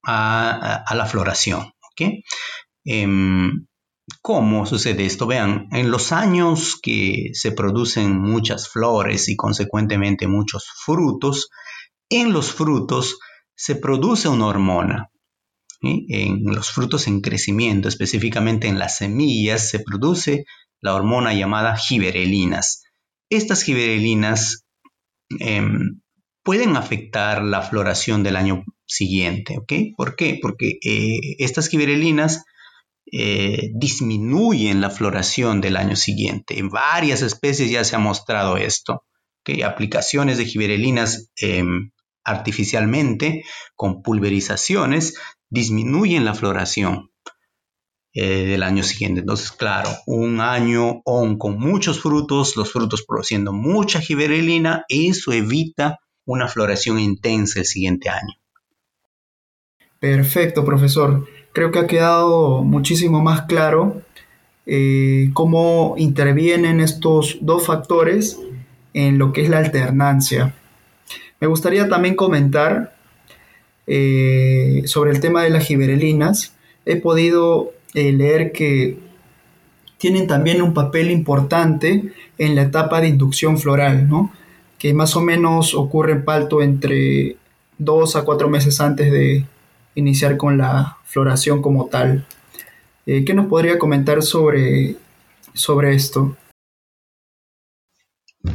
a, 0.02 0.84
la 0.96 1.06
floración. 1.06 1.70
Em, 2.84 3.68
¿Cómo 4.20 4.66
sucede 4.66 5.06
esto? 5.06 5.28
Vean, 5.28 5.68
en 5.70 5.92
los 5.92 6.10
años 6.10 6.76
que 6.82 7.30
se 7.34 7.52
producen 7.52 8.20
muchas 8.20 8.68
flores 8.68 9.28
y 9.28 9.36
consecuentemente 9.36 10.26
muchos 10.26 10.66
frutos, 10.84 11.48
en 12.10 12.32
los 12.32 12.52
frutos 12.52 13.20
se 13.54 13.76
produce 13.76 14.28
una 14.28 14.46
hormona. 14.46 15.12
En 15.82 16.42
los 16.46 16.72
frutos 16.72 17.06
en 17.06 17.20
crecimiento, 17.20 17.86
específicamente 17.86 18.66
en 18.66 18.80
las 18.80 18.96
semillas, 18.96 19.70
se 19.70 19.78
produce 19.78 20.46
la 20.80 20.96
hormona 20.96 21.32
llamada 21.32 21.76
giberelinas. 21.76 22.82
Estas 23.32 23.62
giberelinas 23.62 24.66
em, 25.40 26.02
pueden 26.42 26.76
afectar 26.76 27.42
la 27.42 27.62
floración 27.62 28.22
del 28.22 28.36
año 28.36 28.64
siguiente. 28.84 29.56
¿Por 29.96 30.16
qué? 30.16 30.38
Porque 30.42 30.78
eh, 30.84 31.36
estas 31.38 31.68
giberelinas 31.68 32.44
eh, 33.10 33.70
disminuyen 33.74 34.80
la 34.80 34.90
floración 34.90 35.60
del 35.60 35.76
año 35.76 35.96
siguiente. 35.96 36.58
En 36.58 36.68
varias 36.68 37.22
especies 37.22 37.70
ya 37.70 37.84
se 37.84 37.96
ha 37.96 37.98
mostrado 37.98 38.58
esto, 38.58 39.04
¿ok? 39.40 39.62
Aplicaciones 39.64 40.36
de 40.36 40.44
giberelinas 40.44 41.30
em, 41.36 41.90
artificialmente 42.24 43.44
con 43.76 44.02
pulverizaciones 44.02 45.14
disminuyen 45.48 46.24
la 46.24 46.34
floración. 46.34 47.11
Eh, 48.14 48.44
del 48.44 48.62
año 48.62 48.82
siguiente. 48.82 49.20
Entonces, 49.20 49.52
claro, 49.52 49.88
un 50.06 50.42
año 50.42 51.00
con 51.02 51.58
muchos 51.58 52.02
frutos, 52.02 52.58
los 52.58 52.70
frutos 52.70 53.04
produciendo 53.08 53.54
mucha 53.54 54.02
giberelina, 54.02 54.84
eso 54.90 55.32
evita 55.32 55.98
una 56.26 56.46
floración 56.46 56.98
intensa 57.00 57.60
el 57.60 57.64
siguiente 57.64 58.10
año. 58.10 58.34
Perfecto, 59.98 60.62
profesor. 60.62 61.26
Creo 61.54 61.70
que 61.70 61.78
ha 61.78 61.86
quedado 61.86 62.62
muchísimo 62.62 63.22
más 63.22 63.46
claro 63.46 64.02
eh, 64.66 65.30
cómo 65.32 65.94
intervienen 65.96 66.80
estos 66.80 67.38
dos 67.40 67.64
factores 67.64 68.38
en 68.92 69.16
lo 69.16 69.32
que 69.32 69.40
es 69.40 69.48
la 69.48 69.56
alternancia. 69.56 70.54
Me 71.40 71.46
gustaría 71.46 71.88
también 71.88 72.14
comentar 72.14 72.94
eh, 73.86 74.82
sobre 74.84 75.12
el 75.12 75.20
tema 75.20 75.44
de 75.44 75.50
las 75.50 75.64
giberelinas. 75.64 76.54
He 76.84 76.96
podido 76.96 77.72
eh, 77.94 78.12
leer 78.12 78.52
que 78.52 78.98
tienen 79.98 80.26
también 80.26 80.62
un 80.62 80.74
papel 80.74 81.10
importante 81.10 82.12
en 82.38 82.54
la 82.54 82.62
etapa 82.62 83.00
de 83.00 83.08
inducción 83.08 83.58
floral, 83.58 84.08
¿no? 84.08 84.32
que 84.82 84.92
más 84.94 85.14
o 85.14 85.20
menos 85.20 85.76
ocurre 85.76 86.10
en 86.10 86.24
palto 86.24 86.60
entre 86.60 87.36
dos 87.78 88.16
a 88.16 88.24
cuatro 88.24 88.48
meses 88.48 88.80
antes 88.80 89.12
de 89.12 89.46
iniciar 89.94 90.36
con 90.36 90.58
la 90.58 90.98
floración 91.04 91.62
como 91.62 91.86
tal. 91.86 92.26
Eh, 93.06 93.24
¿Qué 93.24 93.32
nos 93.32 93.46
podría 93.46 93.78
comentar 93.78 94.24
sobre, 94.24 94.96
sobre 95.54 95.94
esto? 95.94 96.36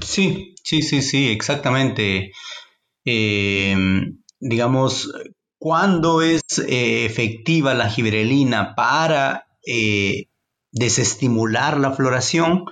Sí, 0.01 0.53
sí, 0.61 0.81
sí, 0.81 1.01
sí, 1.01 1.29
exactamente. 1.29 2.33
Eh, 3.05 3.73
digamos, 4.41 5.09
¿Cuándo 5.67 6.21
es 6.21 6.43
eh, 6.65 7.03
efectiva 7.03 7.73
la 7.73 7.89
giberelina 7.89 8.73
para 8.73 9.49
eh, 9.65 10.27
desestimular 10.71 11.77
la 11.77 11.91
floración? 11.91 12.63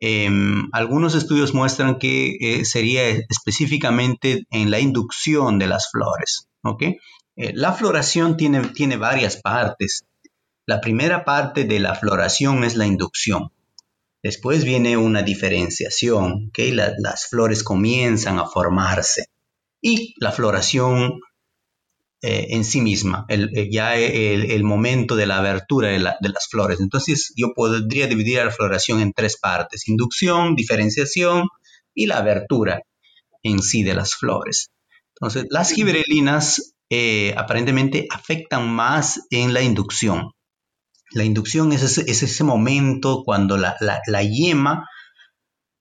Em, 0.00 0.68
algunos 0.72 1.14
estudios 1.14 1.54
muestran 1.54 2.00
que 2.00 2.36
eh, 2.40 2.64
sería 2.64 3.08
específicamente 3.08 4.46
en 4.50 4.72
la 4.72 4.80
inducción 4.80 5.60
de 5.60 5.68
las 5.68 5.92
flores. 5.92 6.48
la 7.36 7.72
floración 7.72 8.36
tiene, 8.36 8.62
tiene 8.70 8.96
varias 8.96 9.36
partes. 9.36 10.02
La 10.66 10.80
primera 10.80 11.24
parte 11.24 11.62
de 11.62 11.78
la 11.78 11.94
floración 11.94 12.64
es 12.64 12.74
la 12.74 12.86
inducción. 12.86 13.52
Después 14.24 14.64
viene 14.64 14.96
una 14.96 15.22
diferenciación, 15.22 16.50
las 16.98 17.28
flores 17.28 17.62
comienzan 17.62 18.40
a 18.40 18.46
formarse 18.46 19.26
y 19.80 20.14
la 20.18 20.32
floración 20.32 21.20
eh, 22.26 22.54
en 22.54 22.64
sí 22.64 22.80
misma, 22.80 23.26
el, 23.28 23.50
eh, 23.54 23.68
ya 23.70 23.96
el, 23.96 24.64
momento 24.64 25.14
de 25.14 25.26
la 25.26 25.36
abertura 25.40 25.88
de, 25.88 25.98
las 25.98 26.48
flores. 26.48 26.80
Entonces 26.80 27.34
yo 27.36 27.52
podría 27.54 28.06
dividir 28.06 28.42
la 28.42 28.50
floración 28.50 29.02
en 29.02 29.12
tres 29.12 29.38
partes, 29.38 29.88
inducción, 29.88 30.54
diferenciación 30.54 31.48
y 31.92 32.06
la 32.06 32.16
abertura 32.16 32.80
en 33.42 33.60
sí 33.60 33.82
de 33.82 33.92
las 33.92 34.14
flores. 34.14 34.70
Entonces 35.14 35.48
las 35.50 35.70
giberelinas 35.72 36.74
eh, 36.88 37.34
aparentemente 37.36 38.06
afectan 38.10 38.70
más 38.70 39.20
en 39.28 39.52
la 39.52 39.60
inducción. 39.60 40.30
La 41.10 41.24
inducción 41.24 41.74
es 41.74 41.98
ese, 41.98 42.42
momento 42.42 43.22
cuando 43.22 43.58
la, 43.58 43.76
yema 44.22 44.88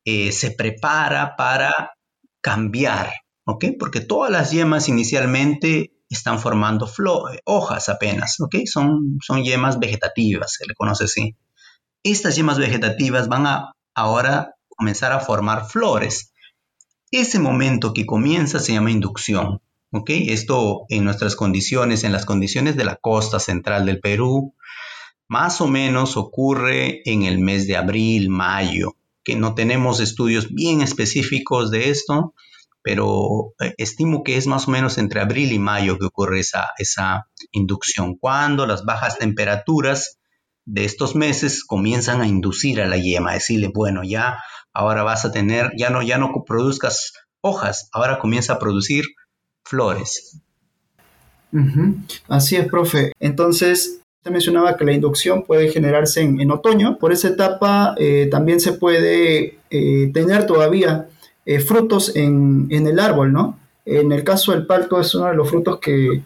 se 0.03 0.51
prepara 0.51 1.37
para 1.37 1.93
cambiar, 2.41 3.13
¿ok? 3.45 3.63
Porque 3.79 4.01
todas 4.01 4.29
las 4.29 4.51
yemas 4.51 4.89
inicialmente 4.89 5.92
están 6.13 6.39
formando 6.39 6.87
eh, 6.87 7.39
hojas 7.45 7.89
apenas, 7.89 8.39
¿ok? 8.39 8.55
Son, 8.65 9.17
son 9.21 9.43
yemas 9.43 9.79
vegetativas, 9.79 10.53
se 10.53 10.65
le 10.65 10.73
conoce 10.75 11.05
así. 11.05 11.35
Estas 12.03 12.35
yemas 12.35 12.57
vegetativas 12.57 13.27
van 13.27 13.47
a 13.47 13.73
ahora 13.93 14.55
comenzar 14.67 15.11
a 15.11 15.19
formar 15.19 15.67
flores. 15.69 16.33
Ese 17.11 17.39
momento 17.39 17.93
que 17.93 18.05
comienza 18.05 18.59
se 18.59 18.73
llama 18.73 18.91
inducción, 18.91 19.61
¿ok? 19.91 20.09
Esto 20.09 20.85
en 20.89 21.03
nuestras 21.03 21.35
condiciones, 21.35 22.03
en 22.03 22.11
las 22.11 22.25
condiciones 22.25 22.75
de 22.75 22.85
la 22.85 22.95
costa 22.95 23.39
central 23.39 23.85
del 23.85 23.99
Perú, 23.99 24.55
más 25.27 25.61
o 25.61 25.67
menos 25.67 26.17
ocurre 26.17 27.01
en 27.09 27.23
el 27.23 27.39
mes 27.39 27.67
de 27.67 27.77
abril, 27.77 28.29
mayo, 28.29 28.95
que 29.23 29.35
no 29.35 29.55
tenemos 29.55 29.99
estudios 29.99 30.53
bien 30.53 30.81
específicos 30.81 31.71
de 31.71 31.89
esto, 31.89 32.33
pero 32.83 33.53
eh, 33.59 33.73
estimo 33.77 34.23
que 34.23 34.37
es 34.37 34.45
más 34.45 34.67
o 34.67 34.71
menos 34.71 34.97
entre 34.97 35.21
abril 35.21 35.51
y 35.53 35.59
mayo 35.59 35.97
que 35.97 36.05
ocurre 36.05 36.41
esa, 36.41 36.69
esa 36.77 37.27
inducción, 37.51 38.17
cuando 38.17 38.67
las 38.67 38.85
bajas 38.85 39.17
temperaturas 39.17 40.19
de 40.65 40.85
estos 40.85 41.15
meses 41.15 41.63
comienzan 41.63 42.21
a 42.21 42.27
inducir 42.27 42.81
a 42.81 42.87
la 42.87 42.97
yema, 42.97 43.33
decirle, 43.33 43.71
bueno, 43.73 44.01
ya 44.03 44.37
ahora 44.73 45.03
vas 45.03 45.25
a 45.25 45.31
tener, 45.31 45.71
ya 45.77 45.89
no, 45.89 46.01
ya 46.01 46.17
no 46.17 46.31
produzcas 46.45 47.13
hojas, 47.41 47.89
ahora 47.91 48.19
comienza 48.19 48.53
a 48.53 48.59
producir 48.59 49.05
flores. 49.63 50.41
Así 52.27 52.55
es, 52.55 52.67
profe. 52.67 53.11
Entonces, 53.19 54.01
usted 54.17 54.31
mencionaba 54.31 54.75
que 54.75 54.85
la 54.85 54.93
inducción 54.93 55.43
puede 55.43 55.69
generarse 55.69 56.21
en, 56.21 56.49
otoño. 56.49 56.97
Por 56.97 57.11
esa 57.11 57.27
etapa 57.27 57.93
eh, 57.97 58.27
también 58.31 58.59
se 58.59 58.73
puede 58.73 59.59
eh, 59.69 60.11
tener 60.13 60.47
todavía 60.47 61.07
eh, 61.45 61.59
frutos 61.59 62.15
en, 62.15 62.67
en, 62.69 62.87
el 62.87 62.99
árbol, 62.99 63.33
¿no? 63.33 63.59
En 63.85 64.11
el 64.11 64.23
caso 64.23 64.51
del 64.51 64.65
palto 64.65 64.99
es 64.99 65.13
uno 65.15 65.27
de 65.27 65.35
los 65.35 65.49
frutos 65.49 65.79
que 65.79 66.21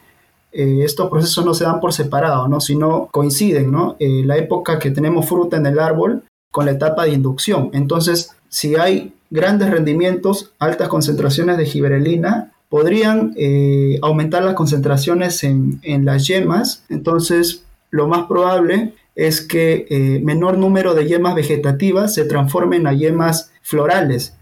estos 0.52 1.12
procesos 1.12 1.46
no 1.46 1.54
se 1.54 1.66
dan 1.66 1.80
por 1.80 1.94
separado, 1.94 2.48
¿no? 2.48 2.60
Sino 2.60 3.10
coinciden, 3.12 3.72
¿no? 3.72 3.96
la 4.00 4.38
época 4.38 4.80
que 4.80 4.90
tenemos 4.90 5.28
fruta 5.28 5.58
en 5.58 5.68
el 5.68 5.78
árbol 5.78 6.24
con 6.52 6.66
la 6.66 6.72
etapa 6.72 7.04
de 7.04 7.12
inducción. 7.12 7.70
Entonces, 7.74 8.32
si 8.50 8.76
hay 8.76 9.14
grandes 9.30 9.70
rendimientos, 9.70 10.54
altas 10.60 10.90
concentraciones 10.90 11.58
de 11.58 11.66
giberelina, 11.66 12.54
podrían 12.70 13.34
eh, 13.38 14.00
aumentar 14.02 14.44
las 14.44 14.56
concentraciones 14.56 15.44
en, 15.44 15.80
las 16.06 16.28
yemas. 16.28 16.84
Entonces, 16.90 17.66
lo 17.92 18.08
más 18.08 18.28
probable 18.28 18.94
es 19.16 19.42
que 19.42 19.88
eh, 19.90 20.22
menor 20.24 20.58
número 20.58 20.94
de 20.94 21.08
yemas 21.08 21.36
vegetativas 21.36 22.14
se 22.14 22.26
transformen 22.26 22.88
a 22.88 22.94
yemas 22.94 23.52
florales. 23.62 24.37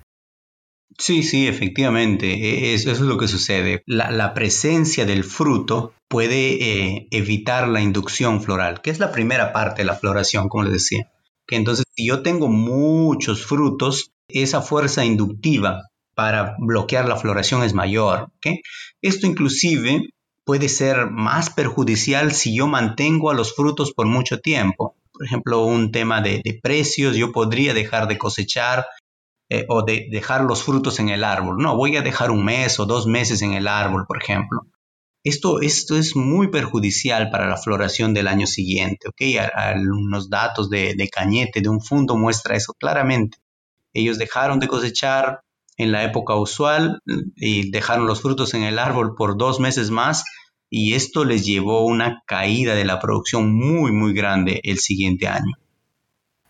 Sí, 0.97 1.23
sí, 1.23 1.47
efectivamente, 1.47 2.33
e, 2.33 2.73
eso, 2.73 2.91
es 2.91 2.99
lo 2.99 3.17
que 3.17 3.27
sucede. 3.27 3.83
La, 3.85 4.33
presencia 4.33 5.05
del 5.05 5.23
fruto 5.23 5.93
puede 6.07 6.95
eh, 6.95 7.07
evitar 7.11 7.67
la 7.67 7.81
inducción 7.81 8.41
floral, 8.41 8.81
que 8.81 8.91
es 8.91 8.99
la 8.99 9.11
primera 9.11 9.51
parte 9.51 9.81
de 9.81 9.87
la 9.87 9.95
floración, 9.95 10.47
como 10.47 10.63
les 10.63 10.73
decía. 10.73 11.11
Que 11.47 11.57
entonces, 11.57 11.85
si 11.95 12.07
yo 12.07 12.23
tengo 12.23 12.47
muchos 12.47 13.45
frutos, 13.45 14.11
esa 14.27 14.61
fuerza 14.61 15.05
inductiva 15.05 15.83
para 16.15 16.55
bloquear 16.59 17.07
la 17.07 17.17
floración 17.17 17.63
es 17.63 17.73
mayor. 17.73 18.31
Esto 19.01 19.27
inclusive 19.27 20.09
puede 20.45 20.69
ser 20.69 21.09
más 21.11 21.49
perjudicial 21.49 22.31
si 22.31 22.55
yo 22.55 22.67
mantengo 22.67 23.29
a 23.29 23.33
los 23.33 23.55
frutos 23.55 23.91
por 23.93 24.07
mucho 24.07 24.39
tiempo. 24.39 24.95
Por 25.11 25.25
ejemplo, 25.25 25.65
un 25.65 25.91
tema 25.91 26.21
de, 26.21 26.41
precios, 26.61 27.15
yo 27.15 27.31
podría 27.31 27.73
dejar 27.73 28.07
de 28.07 28.17
cosechar 28.17 28.85
eh, 29.49 29.65
o 29.69 29.83
de 29.83 30.07
dejar 30.11 30.43
los 30.43 30.63
frutos 30.63 30.99
en 30.99 31.09
el 31.09 31.23
árbol. 31.23 31.57
No, 31.57 31.75
voy 31.75 31.95
a 31.97 32.01
dejar 32.01 32.31
un 32.31 32.43
mes 32.43 32.79
o 32.79 32.85
dos 32.85 33.07
meses 33.07 33.41
en 33.41 33.53
el 33.53 33.67
árbol, 33.67 34.05
por 34.07 34.21
ejemplo. 34.21 34.61
Esto, 35.23 35.61
esto 35.61 35.97
es 35.97 36.15
muy 36.15 36.49
perjudicial 36.49 37.29
para 37.31 37.47
la 37.47 37.57
floración 37.57 38.13
del 38.13 38.27
año 38.27 38.47
siguiente. 38.47 39.09
¿okay? 39.09 39.37
Algunos 39.37 40.29
datos 40.29 40.69
de, 40.69 40.93
de 40.95 41.09
Cañete, 41.09 41.61
de 41.61 41.69
un 41.69 41.81
fondo, 41.81 42.15
muestra 42.15 42.55
eso 42.55 42.73
claramente. 42.73 43.37
Ellos 43.93 44.17
dejaron 44.17 44.59
de 44.59 44.67
cosechar 44.67 45.41
en 45.77 45.91
la 45.91 46.03
época 46.03 46.35
usual 46.35 47.01
y 47.35 47.71
dejaron 47.71 48.07
los 48.07 48.21
frutos 48.21 48.53
en 48.53 48.63
el 48.63 48.79
árbol 48.79 49.15
por 49.15 49.37
dos 49.37 49.59
meses 49.59 49.89
más 49.89 50.23
y 50.69 50.93
esto 50.93 51.25
les 51.25 51.45
llevó 51.45 51.85
una 51.85 52.23
caída 52.25 52.75
de 52.75 52.85
la 52.85 52.99
producción 52.99 53.53
muy 53.53 53.91
muy 53.91 54.13
grande 54.13 54.61
el 54.63 54.79
siguiente 54.79 55.27
año. 55.27 55.53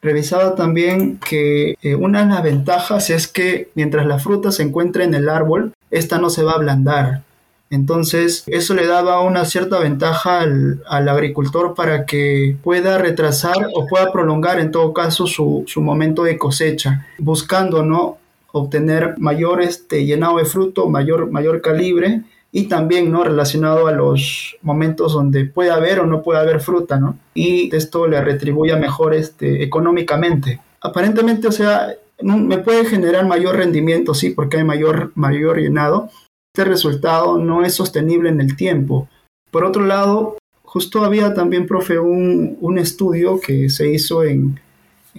Revisaba 0.06 0.54
también 0.54 1.18
que 1.18 1.80
eh, 1.82 1.96
una 1.96 2.24
de 2.24 2.30
las 2.30 2.44
ventajas 2.44 3.10
es 3.10 3.28
que 3.28 3.72
mientras 3.74 4.06
la 4.06 4.20
fruta 4.20 4.52
se 4.52 4.62
encuentre 4.62 5.04
en 5.04 5.16
el 5.16 5.28
árbol, 5.30 5.74
esta 5.90 6.20
no 6.20 6.30
se 6.30 6.44
va 6.44 6.52
a 6.52 6.56
ablandar. 6.58 7.24
Entonces, 7.72 8.44
eso 8.46 8.76
le 8.76 8.86
daba 8.86 9.22
una 9.22 9.46
cierta 9.46 9.80
ventaja 9.80 10.42
al, 10.42 11.10
agricultor 11.10 11.74
para 11.74 12.06
que 12.06 12.56
pueda 12.62 13.00
retrasar 13.00 13.56
o 13.74 13.88
pueda 13.88 14.12
prolongar 14.12 14.60
en 14.60 14.70
todo 14.70 14.94
caso 14.94 15.26
su, 15.26 15.64
su 15.66 15.82
momento 15.82 16.24
de 16.24 16.38
cosecha, 16.38 17.08
buscando 17.18 17.82
¿no? 17.82 18.20
obtener 18.52 19.16
mayor 19.18 19.64
este, 19.64 20.06
llenado 20.06 20.38
de 20.38 20.46
fruto, 20.46 20.88
mayor, 20.88 21.32
mayor 21.32 21.62
calibre 21.62 22.22
y 22.58 22.70
también 22.70 23.12
¿no? 23.12 23.22
relacionado 23.26 23.88
a 23.88 23.92
los 23.92 24.56
momentos 24.62 25.12
donde 25.12 25.44
puede 25.44 25.72
haber 25.72 26.00
o 26.00 26.06
no 26.06 26.24
puede 26.24 26.40
haber 26.40 26.62
fruta, 26.62 26.98
¿no? 26.98 27.18
Y 27.34 27.76
esto 27.76 28.08
le 28.08 28.22
retribuye 28.22 28.74
mejor 28.78 29.14
este, 29.14 29.62
económicamente. 29.62 30.62
Aparentemente, 30.80 31.50
o 31.50 31.52
sea, 31.52 31.94
me 32.22 32.60
puede 32.60 32.86
generar 32.86 33.28
mayor 33.28 33.58
rendimiento, 33.58 34.14
sí, 34.14 34.30
porque 34.30 34.56
hay 34.56 34.64
mayor, 34.64 35.12
mayor 35.16 35.60
llenado. 35.60 36.10
Este 36.56 36.64
resultado 36.64 37.38
no 37.38 37.66
es 37.66 37.74
sostenible 37.74 38.30
en 38.30 38.40
el 38.40 38.56
tiempo. 38.56 39.10
Por 39.52 39.66
otro 39.66 39.86
lado, 39.86 40.38
justo 40.64 41.04
había 41.04 41.34
también, 41.34 41.68
profe, 41.68 42.00
un, 42.00 42.58
un 42.62 42.78
estudio 42.78 43.38
que 43.42 43.68
se 43.70 43.92
hizo 43.92 44.24
en, 44.24 44.62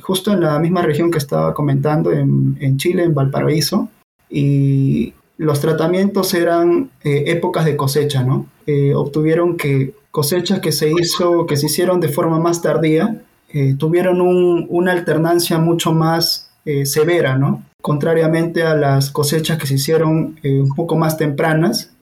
justo 0.01 0.33
en 0.33 0.40
la 0.40 0.59
misma 0.59 0.81
región 0.81 1.11
que 1.11 1.18
estaba 1.18 1.53
comentando, 1.53 2.11
en, 2.12 2.79
Chile, 2.79 3.05
en 3.05 3.12
Valparaíso, 3.14 3.90
y 4.31 5.12
los 5.38 5.61
tratamientos 5.61 6.35
eran 6.35 6.90
eh, 7.05 7.25
épocas 7.27 7.64
de 7.64 7.77
cosecha, 7.77 8.22
¿no? 8.22 8.46
Eh, 8.66 8.94
obtuvieron 8.94 9.57
que 9.57 9.94
cosechas 10.11 10.61
que 10.61 10.72
se 10.72 10.90
hizo, 10.90 11.46
que 11.46 11.57
se 11.57 11.66
hicieron 11.66 12.01
de 12.01 12.09
forma 12.09 12.38
más 12.38 12.62
tardía, 12.62 13.22
eh, 13.51 13.75
tuvieron 13.79 14.20
una 14.20 14.92
alternancia 14.92 15.59
mucho 15.59 15.92
más 15.92 16.51
severa, 16.85 17.38
¿no? 17.38 17.62
Contrariamente 17.81 18.64
a 18.64 18.75
las 18.75 19.12
cosechas 19.12 19.57
que 19.57 19.68
se 19.68 19.75
hicieron 19.75 20.37
un 20.42 20.75
poco 20.75 20.96
más 20.96 21.16
tempranas, 21.16 21.92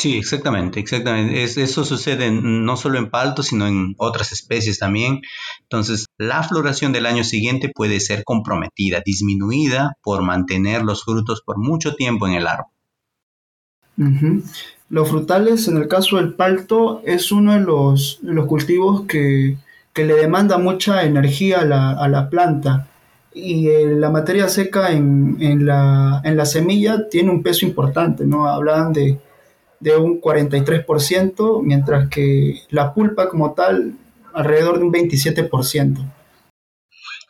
Sí, 0.00 0.16
exactamente, 0.16 0.80
exactamente. 0.80 1.42
eso 1.42 1.84
sucede 1.84 2.30
no 2.30 2.78
solo 2.78 2.98
en 2.98 3.10
palto, 3.10 3.42
sino 3.42 3.66
en 3.66 3.94
otras 3.98 4.32
especies 4.32 4.78
también. 4.78 5.20
Entonces, 5.64 6.06
la 6.16 6.42
floración 6.42 6.94
del 6.94 7.04
año 7.04 7.22
siguiente 7.22 7.70
puede 7.74 8.00
ser 8.00 8.24
comprometida, 8.24 9.02
disminuida 9.04 9.98
por 10.02 10.22
mantener 10.22 10.84
los 10.84 11.04
frutos 11.04 11.42
por 11.44 11.58
mucho 11.58 11.96
tiempo 11.96 12.26
en 12.26 12.32
el 12.32 12.46
árbol. 12.46 12.72
Los 14.88 15.10
frutales, 15.10 15.68
en 15.68 15.76
el 15.76 15.86
caso 15.86 16.16
del 16.16 16.32
palto, 16.32 17.02
es 17.04 17.30
uno 17.30 17.52
de 17.52 17.60
los, 17.60 18.20
cultivos 18.48 19.02
que, 19.02 19.58
le 19.94 20.14
demanda 20.14 20.56
mucha 20.56 21.04
energía 21.04 21.60
a 21.60 22.08
la, 22.08 22.30
planta. 22.30 22.88
Y 23.34 23.68
eh, 23.68 23.84
la 23.96 24.08
materia 24.08 24.48
seca 24.48 24.92
en, 24.92 25.66
la, 25.66 26.22
en 26.24 26.38
la 26.38 26.46
semilla 26.46 27.06
tiene 27.10 27.30
un 27.30 27.42
peso 27.42 27.66
importante, 27.66 28.24
¿no? 28.24 28.46
Hablan 28.46 28.94
de 28.94 29.18
de 29.80 29.96
un 29.96 30.20
43%, 30.20 31.62
mientras 31.62 32.08
que 32.08 32.60
la 32.68 32.92
pulpa 32.94 33.28
como 33.28 33.54
tal 33.54 33.94
alrededor 34.32 34.78
de 34.78 34.84
un 34.84 34.92
27%. 34.92 36.12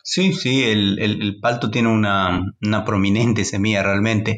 Sí, 0.03 0.33
sí, 0.33 0.63
el, 0.63 1.39
palto 1.41 1.71
tiene 1.71 1.87
una, 1.87 2.53
prominente 2.85 3.45
semilla 3.45 3.81
realmente. 3.81 4.37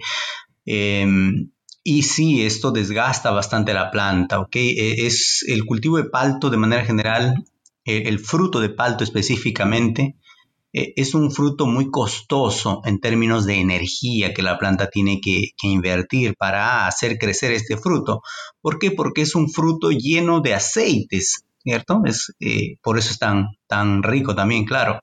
Em, 0.65 1.51
y 1.83 2.03
sí, 2.03 2.45
esto 2.45 2.71
desgasta 2.71 3.31
bastante 3.31 3.73
la 3.73 3.91
planta, 3.91 4.39
¿ok? 4.39 4.55
E, 4.55 5.07
es 5.07 5.43
el 5.47 5.65
cultivo 5.65 5.97
de 5.97 6.05
palto 6.05 6.49
de 6.49 6.57
manera 6.57 6.85
general, 6.85 7.43
e, 7.85 8.03
el 8.07 8.19
fruto 8.19 8.59
de 8.59 8.69
palto 8.69 9.03
específicamente, 9.03 10.15
eh, 10.73 10.93
es 10.95 11.13
un 11.13 11.31
fruto 11.31 11.67
muy 11.67 11.91
costoso 11.91 12.81
en 12.83 12.99
términos 12.99 13.45
de 13.45 13.59
energía 13.59 14.33
que 14.33 14.41
la 14.41 14.57
planta 14.57 14.89
tiene 14.89 15.21
que, 15.21 15.51
invertir 15.61 16.35
para 16.35 16.87
hacer 16.87 17.17
crecer 17.19 17.51
este 17.51 17.77
fruto. 17.77 18.21
¿Por 18.59 18.79
qué? 18.79 18.91
Porque 18.91 19.21
es 19.21 19.35
un 19.35 19.49
fruto 19.49 19.91
lleno 19.91 20.41
de 20.41 20.55
aceites, 20.55 21.45
¿cierto? 21.59 22.01
Es, 22.05 22.33
eh, 22.39 22.77
por 22.81 22.97
eso 22.97 23.11
es 23.11 23.19
tan, 23.19 23.49
tan 23.67 24.01
rico 24.01 24.35
también, 24.35 24.65
claro. 24.65 24.99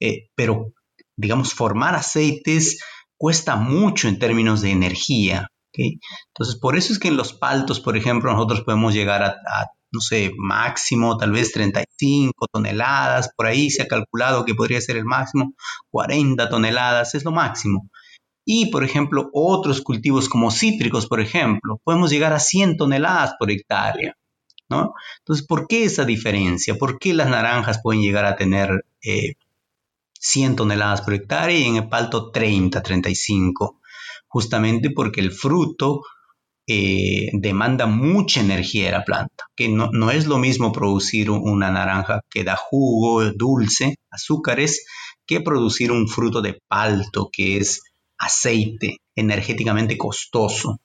Eh, 0.00 0.28
pero, 0.34 0.72
digamos, 1.16 1.52
formar 1.52 1.94
aceites 1.94 2.80
cuesta 3.16 3.56
mucho 3.56 4.08
en 4.08 4.18
términos 4.18 4.62
de 4.62 4.70
energía. 4.70 5.48
Entonces, 5.76 6.56
por 6.60 6.76
eso 6.76 6.92
es 6.92 6.98
que 6.98 7.08
en 7.08 7.16
los 7.16 7.32
paltos, 7.32 7.80
por 7.80 7.96
ejemplo, 7.96 8.32
nosotros 8.32 8.62
podemos 8.62 8.94
llegar 8.94 9.22
a 9.24 9.34
no 9.94 10.00
sé, 10.00 10.32
máximo 10.36 11.16
tal 11.16 11.30
vez 11.32 11.52
35 11.52 12.48
toneladas, 12.52 13.30
por 13.36 13.46
ahí 13.46 13.70
se 13.70 13.82
ha 13.82 13.86
calculado 13.86 14.44
que 14.44 14.54
podría 14.54 14.80
ser 14.80 14.96
el 14.96 15.04
máximo 15.04 15.54
40 15.90 16.48
toneladas, 16.48 17.14
es 17.14 17.24
lo 17.24 17.30
máximo. 17.30 17.88
Y, 18.44 18.66
por 18.66 18.84
ejemplo, 18.84 19.30
otros 19.32 19.80
cultivos 19.80 20.28
como 20.28 20.50
cítricos, 20.50 21.06
por 21.06 21.20
ejemplo, 21.20 21.80
podemos 21.82 22.10
llegar 22.10 22.32
a 22.32 22.40
100 22.40 22.76
toneladas 22.76 23.34
por 23.38 23.50
hectárea. 23.50 24.16
¿no? 24.68 24.94
Entonces, 25.20 25.46
¿por 25.46 25.66
qué 25.66 25.84
esa 25.84 26.04
diferencia? 26.04 26.74
¿Por 26.76 26.98
qué 26.98 27.14
las 27.14 27.28
naranjas 27.28 27.80
pueden 27.82 28.02
llegar 28.02 28.24
a 28.24 28.36
tener 28.36 28.84
100 29.00 30.52
eh, 30.52 30.56
toneladas 30.56 31.02
por 31.02 31.14
hectárea 31.14 31.58
y 31.58 31.64
en 31.64 31.76
el 31.76 31.88
palto 31.88 32.30
30, 32.30 32.82
35? 32.82 33.80
Justamente 34.26 34.90
porque 34.90 35.20
el 35.20 35.32
fruto 35.32 36.02
eh, 36.66 37.30
demanda 37.34 37.86
mucha 37.86 38.40
energía 38.40 38.86
de 38.86 38.92
la 38.92 39.04
planta, 39.04 39.44
que 39.54 39.68
no, 39.68 39.90
no, 39.92 40.10
es 40.10 40.26
lo 40.26 40.38
mismo 40.38 40.72
producir 40.72 41.30
una 41.30 41.70
naranja 41.70 42.22
que 42.30 42.44
da 42.44 42.56
jugo, 42.56 43.22
dulce, 43.32 43.96
azúcares, 44.10 44.86
que 45.26 45.40
producir 45.40 45.92
un 45.92 46.08
fruto 46.08 46.40
de 46.42 46.58
palto 46.68 47.28
que 47.32 47.58
es 47.58 47.82
aceite, 48.18 48.98
energéticamente 49.14 49.98
costoso. 49.98 50.78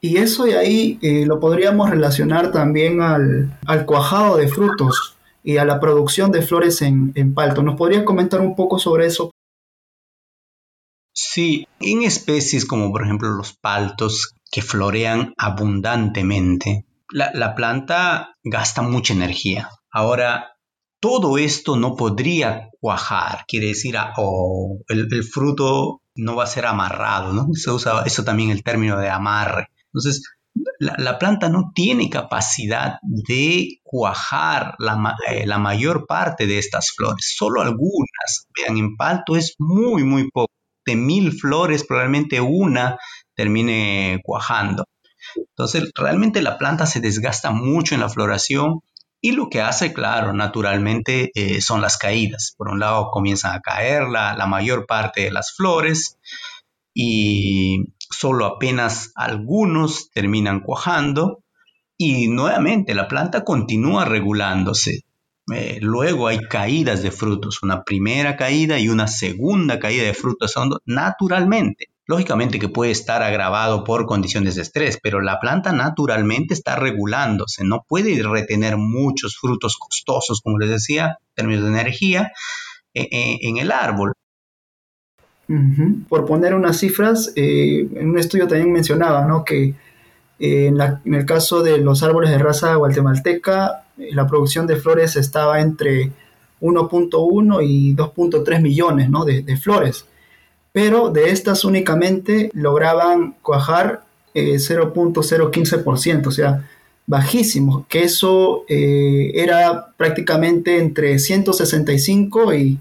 Y 0.00 0.16
eso 0.16 0.44
de 0.44 0.58
ahí 0.58 0.98
eh, 1.00 1.24
lo 1.24 1.38
podríamos 1.38 1.88
relacionar 1.88 2.50
también 2.50 3.00
al, 3.00 3.86
cuajado 3.86 4.36
de 4.36 4.48
frutos 4.48 5.16
y 5.44 5.58
a 5.58 5.64
la 5.64 5.78
producción 5.78 6.32
de 6.32 6.42
flores 6.42 6.82
en, 6.82 7.12
en 7.14 7.32
palto. 7.32 7.62
¿Nos 7.62 7.76
podría 7.76 8.04
comentar 8.04 8.40
un 8.40 8.56
poco 8.56 8.78
sobre 8.78 9.06
eso? 9.06 9.33
Sí, 11.14 11.68
en 11.78 12.02
especies 12.02 12.66
como 12.66 12.90
por 12.90 13.04
ejemplo 13.04 13.30
los 13.30 13.52
paltos, 13.52 14.34
que 14.50 14.62
florean 14.62 15.34
abundantemente. 15.36 16.86
La, 17.10 17.54
planta 17.54 18.36
gasta 18.42 18.82
mucha 18.82 19.12
energía. 19.12 19.68
Ahora, 19.90 20.56
todo 21.00 21.38
esto 21.38 21.76
no 21.76 21.96
podría 21.96 22.70
cuajar, 22.80 23.44
quiere 23.46 23.68
decir, 23.68 23.96
ah, 23.96 24.12
o 24.16 24.78
el, 24.88 25.24
fruto 25.24 26.02
no 26.16 26.36
va 26.36 26.44
a 26.44 26.48
ser 26.48 26.66
amarrado, 26.66 27.32
¿no? 27.32 27.48
Se 27.54 27.70
usa 27.70 28.02
eso 28.06 28.24
también 28.24 28.50
el 28.50 28.64
término 28.64 28.98
de 28.98 29.08
amarre. 29.08 29.68
Entonces, 29.86 30.22
la, 30.78 31.18
planta 31.18 31.48
no 31.48 31.72
tiene 31.74 32.10
capacidad 32.10 32.98
de 33.02 33.80
cuajar 33.82 34.74
la, 34.78 35.16
eh, 35.28 35.46
la, 35.46 35.58
mayor 35.58 36.06
parte 36.06 36.46
de 36.46 36.58
estas 36.58 36.92
flores, 36.96 37.34
solo 37.36 37.60
algunas. 37.60 38.46
Vean, 38.56 38.78
en 38.78 38.96
palto 38.96 39.36
es 39.36 39.54
muy, 39.58 40.04
muy 40.04 40.30
poco. 40.30 40.52
De 40.86 40.96
mil 40.96 41.32
flores, 41.32 41.84
probablemente 41.84 42.40
una 42.40 42.98
termine 43.34 44.20
cuajando. 44.24 44.84
Entonces, 45.36 45.90
realmente 45.94 46.42
la 46.42 46.58
planta 46.58 46.86
se 46.86 47.00
desgasta 47.00 47.50
mucho 47.50 47.94
en 47.94 48.00
la 48.00 48.08
floración 48.08 48.80
y 49.20 49.32
lo 49.32 49.48
que 49.48 49.62
hace, 49.62 49.94
claro, 49.94 50.34
naturalmente 50.34 51.30
eh, 51.34 51.62
son 51.62 51.80
las 51.80 51.96
caídas. 51.96 52.54
Por 52.58 52.68
un 52.68 52.78
lado 52.78 53.10
comienzan 53.10 53.54
a 53.54 53.60
caer 53.60 54.08
la, 54.08 54.36
la 54.36 54.46
mayor 54.46 54.86
parte 54.86 55.22
de 55.22 55.30
las 55.30 55.54
flores 55.56 56.18
y 56.92 57.94
solo 57.98 58.44
apenas 58.44 59.12
algunos 59.14 60.10
terminan 60.10 60.60
cuajando 60.60 61.42
y 61.96 62.28
nuevamente 62.28 62.94
la 62.94 63.08
planta 63.08 63.44
continúa 63.44 64.04
regulándose. 64.04 65.04
Eh, 65.52 65.78
luego 65.82 66.28
hay 66.28 66.38
caídas 66.38 67.02
de 67.02 67.10
frutos, 67.10 67.62
una 67.62 67.84
primera 67.84 68.36
caída 68.36 68.78
y 68.78 68.88
una 68.88 69.06
segunda 69.06 69.78
caída 69.78 70.04
de 70.04 70.14
frutos 70.14 70.54
naturalmente. 70.86 71.88
Lógicamente 72.06 72.58
que 72.58 72.68
puede 72.68 72.90
estar 72.90 73.22
agravado 73.22 73.82
por 73.82 74.04
condiciones 74.04 74.56
de 74.56 74.62
estrés, 74.62 74.98
pero 75.02 75.22
la 75.22 75.40
planta 75.40 75.72
naturalmente 75.72 76.52
está 76.52 76.76
regulándose, 76.76 77.64
no 77.64 77.84
puede 77.88 78.22
retener 78.22 78.76
muchos 78.76 79.38
frutos 79.38 79.78
costosos, 79.78 80.42
como 80.42 80.58
les 80.58 80.68
decía, 80.68 81.16
en 81.20 81.34
términos 81.34 81.64
de 81.64 81.70
energía, 81.70 82.32
eh, 82.92 83.08
eh, 83.10 83.38
en 83.42 83.56
el 83.56 83.72
árbol. 83.72 84.12
Por 86.08 86.26
poner 86.26 86.54
unas 86.54 86.78
cifras, 86.78 87.32
eh, 87.36 87.88
en 87.94 88.10
un 88.10 88.18
estudio 88.18 88.46
también 88.46 88.72
mencionaba 88.72 89.26
¿no? 89.26 89.44
que 89.44 89.74
en, 90.38 90.80
el 90.80 91.26
caso 91.26 91.62
de 91.62 91.78
los 91.78 92.02
árboles 92.02 92.30
de 92.30 92.38
raza 92.38 92.74
guatemalteca, 92.74 93.83
la 93.96 94.26
producción 94.26 94.66
de 94.66 94.76
flores 94.76 95.16
estaba 95.16 95.60
entre 95.60 96.12
1.1 96.60 97.60
y 97.66 97.94
2.3 97.94 98.60
millones 98.60 99.10
¿no? 99.10 99.24
de 99.24 99.56
flores 99.56 100.06
pero 100.74 101.08
de 101.10 101.30
estas 101.30 101.64
únicamente 101.64 102.50
lograban 102.52 103.36
cuajar 103.42 104.02
0.015%, 104.34 106.18
eh, 106.18 106.22
o 106.26 106.30
sea, 106.32 106.68
bajísimo, 107.06 107.86
que 107.88 108.02
eso 108.02 108.64
eh, 108.68 109.30
era 109.36 109.94
prácticamente 109.96 110.80
entre 110.80 111.20
165 111.20 112.54
y, 112.54 112.80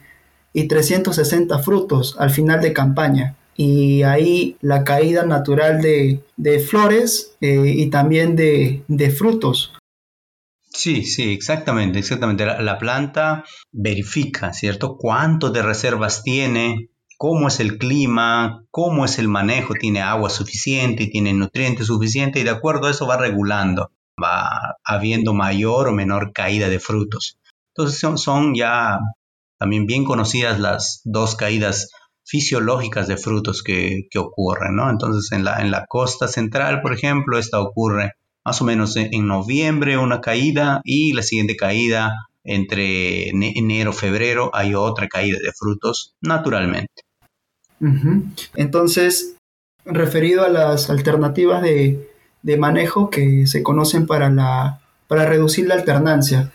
360 0.67 1.59
frutos 1.59 2.15
al 2.17 2.31
final 2.31 2.61
de 2.61 2.73
campaña. 2.73 3.35
Y 3.55 4.01
ahí 4.01 4.57
la 4.61 4.83
caída 4.83 5.23
natural 5.23 5.79
de, 5.81 6.59
flores 6.67 7.35
eh, 7.41 7.73
y 7.75 7.91
también 7.91 8.35
de, 8.35 9.15
frutos. 9.15 9.71
Sí, 10.73 11.03
sí, 11.05 11.31
exactamente, 11.31 11.99
exactamente. 11.99 12.45
La, 12.45 12.61
la, 12.61 12.77
planta 12.79 13.43
verifica, 13.71 14.53
¿cierto? 14.53 14.97
Cuánto 14.97 15.51
de 15.51 15.61
reservas 15.61 16.23
tiene, 16.23 16.89
cómo 17.17 17.47
es 17.47 17.59
el 17.59 17.77
clima, 17.77 18.65
cómo 18.71 19.05
es 19.05 19.19
el 19.19 19.27
manejo, 19.27 19.75
tiene 19.75 20.01
agua 20.01 20.29
suficiente, 20.29 21.07
tiene 21.07 21.33
nutrientes 21.33 21.87
suficientes 21.87 22.41
y 22.41 22.45
de 22.45 22.51
acuerdo 22.51 22.87
a 22.87 22.91
eso 22.91 23.07
va 23.07 23.17
regulando, 23.17 23.91
va 24.21 24.75
habiendo 24.83 25.33
mayor 25.33 25.87
o 25.87 25.93
menor 25.93 26.33
caída 26.33 26.69
de 26.69 26.79
frutos. 26.79 27.39
Entonces 27.75 27.99
son, 28.21 28.55
ya 28.55 28.99
también 29.59 29.85
bien 29.85 30.03
conocidas 30.03 30.59
las 30.59 31.01
dos 31.05 31.35
caídas 31.35 31.91
fisiológicas 32.25 33.07
de 33.07 33.17
frutos 33.17 33.63
que, 33.63 34.07
ocurren, 34.17 34.75
¿no? 34.75 34.89
Entonces 34.89 35.31
en 35.31 35.43
la, 35.43 35.61
en 35.61 35.71
la 35.71 35.85
costa 35.87 36.27
central, 36.27 36.81
por 36.81 36.93
ejemplo, 36.93 37.37
esta 37.37 37.61
ocurre 37.61 38.13
más 38.45 38.61
o 38.61 38.65
menos 38.65 38.95
en, 38.97 39.27
noviembre 39.27 39.97
una 39.97 40.21
caída 40.21 40.81
y 40.83 41.13
la 41.13 41.23
siguiente 41.23 41.55
caída 41.55 42.27
entre 42.43 43.29
enero, 43.29 43.93
febrero 43.93 44.51
hay 44.53 44.75
otra 44.75 45.07
caída 45.07 45.37
de 45.41 45.51
frutos 45.53 46.15
naturalmente. 46.21 47.03
Entonces, 48.55 49.35
referido 49.85 50.43
a 50.43 50.49
las 50.49 50.89
alternativas 50.89 51.61
de, 51.61 52.09
manejo 52.57 53.09
que 53.09 53.47
se 53.47 53.63
conocen 53.63 54.05
para, 54.05 54.29
la, 54.29 54.81
para 55.07 55.25
reducir 55.25 55.67
la 55.67 55.75
alternancia, 55.75 56.51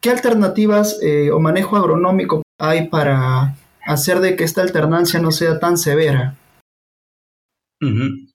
¿qué 0.00 0.10
alternativas 0.10 0.98
eh, 1.02 1.30
o 1.30 1.38
manejo 1.38 1.76
agronómico 1.76 2.42
hay 2.58 2.88
para 2.88 3.56
hacer 3.86 4.20
de 4.20 4.36
que 4.36 4.44
esta 4.44 4.62
alternancia 4.62 5.20
no 5.20 5.30
sea 5.30 5.60
tan 5.60 5.78
severa? 5.78 6.36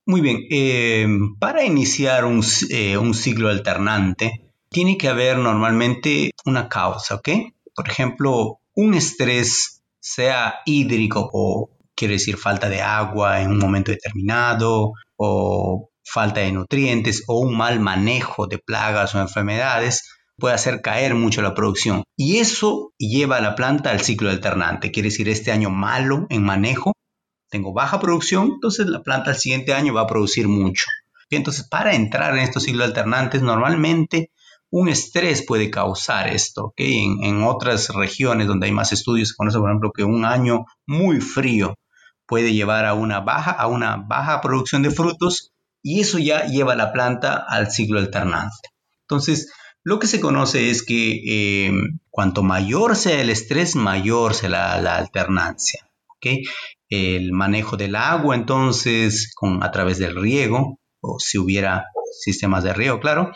Muy 0.06 0.22
bien, 0.22 0.46
eh, 0.50 1.08
para 1.40 1.64
iniciar 1.64 2.26
un, 2.26 2.44
eh, 2.70 2.98
un, 2.98 3.14
ciclo 3.14 3.50
alternante, 3.50 4.52
tiene 4.70 4.98
que 4.98 5.08
haber 5.08 5.38
normalmente 5.38 6.32
una 6.46 6.68
causa, 6.68 7.16
¿ok? 7.16 7.30
Por 7.74 7.88
ejemplo, 7.88 8.60
un 8.76 8.94
estrés, 8.96 9.82
sea 10.00 10.56
hídrico 10.66 11.30
o 11.32 11.70
quiere 11.96 12.16
decir 12.16 12.36
falta 12.36 12.68
de 12.68 12.82
agua 12.82 13.42
en 13.42 13.52
un 13.52 13.60
momento 13.60 13.92
determinado 13.92 14.92
o 15.16 15.90
falta 16.04 16.42
de 16.42 16.52
nutrientes 16.52 17.24
o 17.28 17.40
un 17.40 17.56
mal 17.56 17.80
manejo 17.80 18.48
de 18.48 18.58
plagas 18.58 19.16
o 19.16 19.22
enfermedades 19.22 20.04
puede 20.38 20.56
hacer 20.56 20.82
caer 20.82 21.16
mucho 21.16 21.42
la 21.42 21.54
producción. 21.54 22.04
Y 22.18 22.38
eso 22.40 22.92
lleva 22.98 23.38
a 23.38 23.42
la 23.42 23.56
planta 23.56 23.92
al 23.92 24.02
ciclo 24.02 24.30
alternante. 24.30 24.92
Quiere 24.92 25.10
decir, 25.10 25.30
este 25.30 25.52
año 25.52 25.70
malo 25.70 26.26
en 26.30 26.44
manejo, 26.44 26.92
tengo 27.54 27.72
baja 27.72 28.00
producción, 28.00 28.54
entonces 28.56 28.88
la 28.88 29.04
planta 29.04 29.30
al 29.30 29.38
siguiente 29.38 29.76
año 29.76 29.94
va 29.94 30.02
a 30.02 30.08
producir 30.08 30.48
mucho. 30.48 30.86
Entonces, 31.30 31.68
para 31.68 31.94
entrar 31.94 32.36
en 32.36 32.44
estos 32.44 32.64
ciclos 32.64 32.88
alternantes, 32.88 33.44
normalmente 33.44 34.32
un 34.72 34.90
estrés 34.90 35.46
puede 35.46 35.70
causar 35.70 36.28
esto. 36.30 36.74
En, 36.78 37.24
en, 37.24 37.44
otras 37.44 37.90
regiones 37.90 38.48
donde 38.48 38.66
hay 38.66 38.72
más 38.72 38.92
estudios 38.92 39.30
se 39.30 39.36
conoce, 39.36 39.60
por 39.60 39.70
ejemplo, 39.70 39.92
que 39.92 40.04
un 40.04 40.26
año 40.26 40.66
muy 40.88 41.22
frío 41.22 41.76
puede 42.26 42.54
llevar 42.54 42.86
a 42.86 42.96
una 42.96 43.20
baja, 43.20 43.52
a 43.52 43.68
una 43.68 43.98
baja 43.98 44.42
producción 44.42 44.82
de 44.82 44.90
frutos 44.90 45.52
y 45.84 46.00
eso 46.00 46.18
ya 46.18 46.48
lleva 46.48 46.74
a 46.74 46.78
la 46.78 46.92
planta 46.92 47.46
al 47.48 47.70
ciclo 47.70 48.00
alternante. 48.00 48.70
Entonces, 49.02 49.52
lo 49.84 50.00
que 50.00 50.08
se 50.08 50.20
conoce 50.20 50.72
es 50.72 50.84
que 50.84 51.68
em, 51.68 52.00
cuanto 52.10 52.42
mayor 52.42 52.96
sea 52.96 53.22
el 53.22 53.30
estrés, 53.30 53.76
mayor 53.76 54.34
será 54.34 54.82
la 54.82 54.98
alternancia. 54.98 55.88
El 56.96 57.32
manejo 57.32 57.76
del 57.76 57.96
agua, 57.96 58.36
entonces, 58.36 59.32
con, 59.34 59.64
a 59.64 59.72
través 59.72 59.98
del 59.98 60.16
riego, 60.16 60.80
o 61.02 61.18
si 61.20 61.40
hubiera 61.40 61.88
sistemas 62.22 62.64
de 62.64 62.72
riego, 62.72 63.00
claro, 63.00 63.32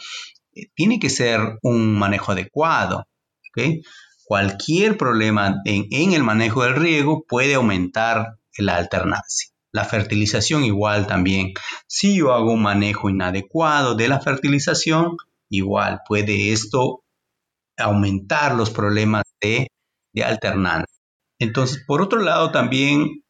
eh, 0.54 0.68
tiene 0.76 1.00
que 1.00 1.10
ser 1.10 1.58
un 1.64 1.98
manejo 1.98 2.34
adecuado. 2.34 3.08
Cualquier 4.26 4.96
problema 4.96 5.56
en, 5.66 6.14
el 6.14 6.22
manejo 6.24 6.62
del 6.64 6.76
riego 6.76 7.26
puede 7.28 7.56
aumentar 7.56 8.38
la 8.60 8.76
alternancia. 8.76 9.50
La 9.72 9.86
fertilización 9.86 10.64
igual 10.64 11.08
también. 11.08 11.54
Si 11.88 12.18
yo 12.18 12.34
hago 12.34 12.54
un 12.54 12.62
manejo 12.62 13.10
inadecuado 13.10 13.96
de 13.96 14.08
la 14.08 14.20
fertilización, 14.20 15.18
igual 15.50 16.02
puede 16.08 16.52
esto 16.52 17.04
aumentar 17.76 18.54
los 18.54 18.70
problemas 18.70 19.24
de 19.42 19.68
alternancia. 20.24 20.94
Entonces, 21.40 21.84
por 21.88 22.04
otro 22.04 22.22
lado, 22.22 22.52
también 22.52 23.24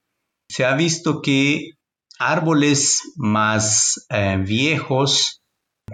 se 0.50 0.66
ha 0.66 0.76
visto 0.76 1.22
que 1.22 1.72
árboles 2.20 3.14
más 3.16 4.08
eh, 4.10 4.38
viejos, 4.44 5.44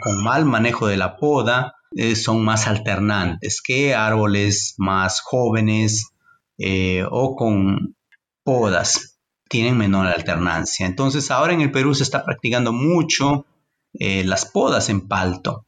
con 0.01 0.23
mal 0.23 0.45
manejo 0.45 0.87
de 0.87 0.97
la 0.97 1.17
poda, 1.17 1.75
eh, 1.95 2.15
son 2.15 2.43
más 2.43 2.67
alternantes 2.67 3.61
que 3.61 3.93
árboles 3.93 4.75
más 4.77 5.21
jóvenes 5.21 6.09
eh, 6.57 7.05
o 7.09 7.35
con 7.35 7.95
podas 8.43 9.19
tienen 9.49 9.77
menor 9.77 10.07
alternancia. 10.07 10.87
Entonces 10.87 11.29
ahora 11.29 11.53
en 11.53 11.61
el 11.61 11.71
Perú 11.71 11.93
se 11.93 12.03
está 12.03 12.25
practicando 12.25 12.73
mucho 12.73 13.45
las 13.95 14.45
podas 14.45 14.89
en 14.89 15.07
palto. 15.07 15.67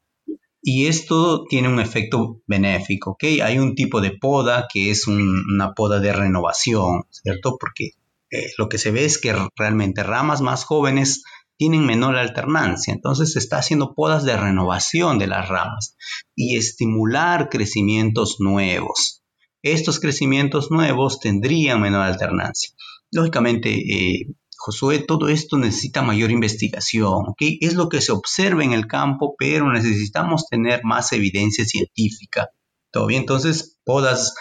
Y 0.63 0.87
esto 0.87 1.43
tiene 1.47 1.67
un 1.69 1.79
efecto 1.79 2.41
benéfico, 2.47 3.11
¿ok? 3.11 3.23
Hay 3.43 3.59
un 3.59 3.75
tipo 3.75 4.01
de 4.01 4.17
poda 4.19 4.65
que 4.67 4.89
es 4.89 5.05
una 5.05 5.73
poda 5.75 5.99
de 5.99 6.11
renovación, 6.11 7.03
¿cierto? 7.11 7.57
Porque 7.59 7.91
eh, 8.31 8.47
lo 8.57 8.69
que 8.69 8.77
se 8.77 8.91
ve 8.91 9.05
es 9.05 9.17
que 9.17 9.35
realmente 9.55 10.03
ramas 10.03 10.41
más 10.41 10.63
jóvenes 10.63 11.23
tienen 11.57 11.85
menor 11.85 12.17
alternancia. 12.17 12.93
Entonces 12.93 13.33
se 13.33 13.39
está 13.39 13.57
haciendo 13.57 13.93
podas 13.93 14.23
de 14.23 14.37
renovación 14.37 15.19
de 15.19 15.27
las 15.27 15.47
ramas 15.47 15.95
y 16.35 16.57
estimular 16.57 17.49
crecimientos 17.49 18.37
nuevos. 18.39 19.23
Estos 19.63 19.99
crecimientos 19.99 20.69
nuevos 20.69 21.19
tendrían 21.19 21.81
menor 21.81 22.01
alternancia. 22.03 22.71
Lógicamente, 23.11 23.73
eh, 23.73 24.27
Josué, 24.57 24.99
todo 24.99 25.29
esto 25.29 25.57
necesita 25.57 26.01
mayor 26.01 26.31
investigación. 26.31 27.33
Es 27.39 27.75
lo 27.75 27.89
que 27.89 28.01
se 28.01 28.11
observa 28.11 28.63
en 28.63 28.73
el 28.73 28.87
campo, 28.87 29.35
pero 29.37 29.71
necesitamos 29.71 30.47
tener 30.49 30.81
más 30.83 31.11
evidencia 31.13 31.65
científica. 31.65 32.49
¿Todo 32.91 33.07
bien? 33.07 33.21
Entonces, 33.21 33.77
podas 33.83 34.33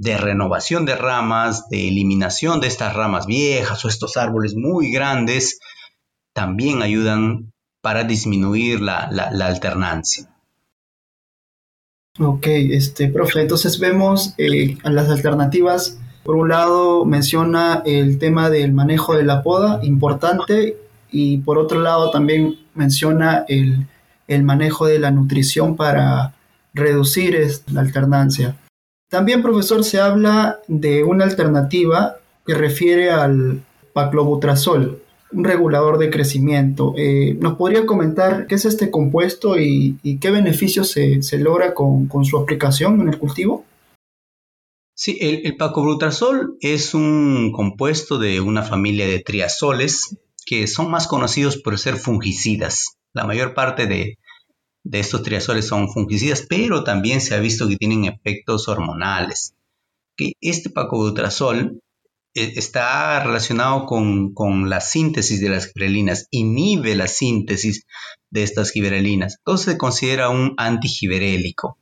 de 0.00 0.16
renovación 0.16 0.86
de 0.86 0.96
ramas, 0.96 1.68
de 1.68 1.88
eliminación 1.88 2.60
de 2.60 2.68
estas 2.68 2.94
ramas 2.94 3.26
viejas 3.26 3.84
o 3.84 3.88
estos 3.88 4.16
árboles 4.16 4.54
muy 4.56 4.90
grandes, 4.90 5.60
también 6.32 6.80
ayudan 6.80 7.52
para 7.82 8.04
disminuir 8.04 8.80
la, 8.80 9.04
alternancia. 9.42 10.26
Ok, 12.18 12.46
este, 12.46 13.08
profe, 13.08 13.42
entonces 13.42 13.78
vemos 13.78 14.32
eh, 14.38 14.78
las 14.84 15.10
alternativas 15.10 15.98
por 16.22 16.36
un 16.36 16.48
lado 16.48 17.04
menciona 17.04 17.82
el 17.84 18.18
tema 18.18 18.48
del 18.48 18.72
manejo 18.72 19.14
de 19.14 19.24
la 19.24 19.42
poda, 19.42 19.80
importante, 19.82 20.78
y 21.10 21.38
por 21.38 21.58
otro 21.58 21.80
lado 21.80 22.10
también 22.10 22.58
menciona 22.74 23.44
el, 23.48 23.86
manejo 24.44 24.86
de 24.86 24.98
la 24.98 25.10
nutrición 25.10 25.76
para 25.76 26.34
reducir 26.72 27.36
la 27.70 27.82
alternancia. 27.82 28.56
También, 29.10 29.42
profesor, 29.42 29.82
se 29.82 30.00
habla 30.00 30.60
de 30.68 31.02
una 31.02 31.24
alternativa 31.24 32.18
que 32.46 32.54
refiere 32.54 33.10
al 33.10 33.60
paclobutrazol, 33.92 35.02
un 35.32 35.44
regulador 35.44 35.98
de 35.98 36.10
crecimiento. 36.10 36.94
eh, 36.96 37.36
¿Nos 37.40 37.56
podría 37.56 37.86
comentar 37.86 38.46
qué 38.46 38.54
es 38.54 38.64
este 38.64 38.92
compuesto 38.92 39.58
y, 39.58 39.98
qué 40.20 40.30
beneficios 40.30 40.92
se, 40.92 41.38
logra 41.38 41.74
con, 41.74 42.08
su 42.24 42.38
aplicación 42.38 43.00
en 43.00 43.08
el 43.08 43.18
cultivo? 43.18 43.64
Sí, 44.94 45.18
el, 45.20 45.44
el 45.44 45.56
es 46.60 46.94
un 46.94 47.50
compuesto 47.52 48.18
de 48.18 48.40
una 48.40 48.62
familia 48.62 49.08
de 49.08 49.18
triazoles 49.18 50.16
que 50.46 50.68
son 50.68 50.88
más 50.88 51.08
conocidos 51.08 51.56
por 51.56 51.76
ser 51.80 51.96
fungicidas. 51.96 52.98
La 53.12 53.24
mayor 53.24 53.54
parte 53.54 53.86
de, 53.86 54.18
estos 54.90 55.22
triazoles 55.22 55.66
son 55.66 55.88
fungicidas, 55.88 56.46
pero 56.48 56.84
también 56.84 57.20
se 57.20 57.34
ha 57.34 57.40
visto 57.40 57.68
que 57.68 57.76
tienen 57.76 58.04
efectos 58.04 58.68
hormonales. 58.68 59.54
Que 60.16 60.32
este 60.40 60.70
pacobutrazol 60.70 61.80
eh, 62.34 62.52
está 62.56 63.22
relacionado 63.24 63.86
con, 63.86 64.70
la 64.70 64.80
síntesis 64.80 65.40
de 65.40 65.48
las 65.48 65.72
giberelinas, 65.72 66.28
inhibe 66.30 66.94
la 66.94 67.08
síntesis 67.08 67.86
de 68.30 68.42
estas 68.42 68.70
giberelinas. 68.70 69.36
Entonces 69.38 69.72
se 69.72 69.78
considera 69.78 70.30
un 70.30 70.54
antigiberélico. 70.56 71.78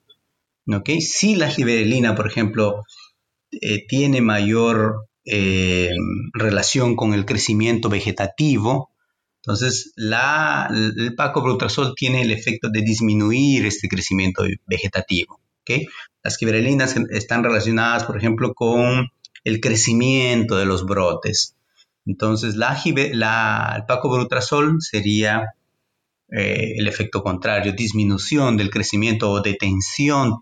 ¿okay? 0.67 1.01
Si 1.01 1.37
la 1.37 1.51
giberelina, 1.51 2.15
por 2.15 2.27
ejemplo, 2.27 2.85
eh, 3.51 3.87
tiene 3.87 4.21
mayor 4.21 5.09
eh, 5.25 5.91
relación 6.33 6.97
con 6.97 7.13
el 7.13 7.27
crecimiento 7.27 7.89
vegetativo. 7.91 8.91
Entonces, 9.49 9.95
la, 9.97 10.69
el 10.71 11.15
pacobutrazol 11.15 11.95
tiene 11.97 12.21
el 12.21 12.33
efecto 12.33 12.69
de 12.69 12.83
disminuir 12.83 13.65
este 13.65 13.89
crecimiento 13.89 14.45
vegetativo. 14.67 15.41
Las 16.23 16.37
giberelinas 16.37 16.95
están 17.09 17.43
relacionadas, 17.43 18.05
por 18.05 18.19
ejemplo, 18.19 18.53
con 18.53 19.09
el 19.45 19.61
crecimiento 19.61 20.59
de 20.59 20.67
los 20.67 20.85
brotes. 20.85 21.57
Entonces, 22.05 22.57
la, 22.57 22.79
la, 23.13 23.73
el 23.77 23.87
pacobutrazol 23.87 24.83
sería 24.83 25.55
eh, 26.31 26.75
el 26.77 26.87
efecto 26.87 27.23
contrario, 27.23 27.73
disminución 27.73 28.59
del 28.59 28.69
crecimiento 28.69 29.31
o 29.31 29.41
detención 29.41 30.41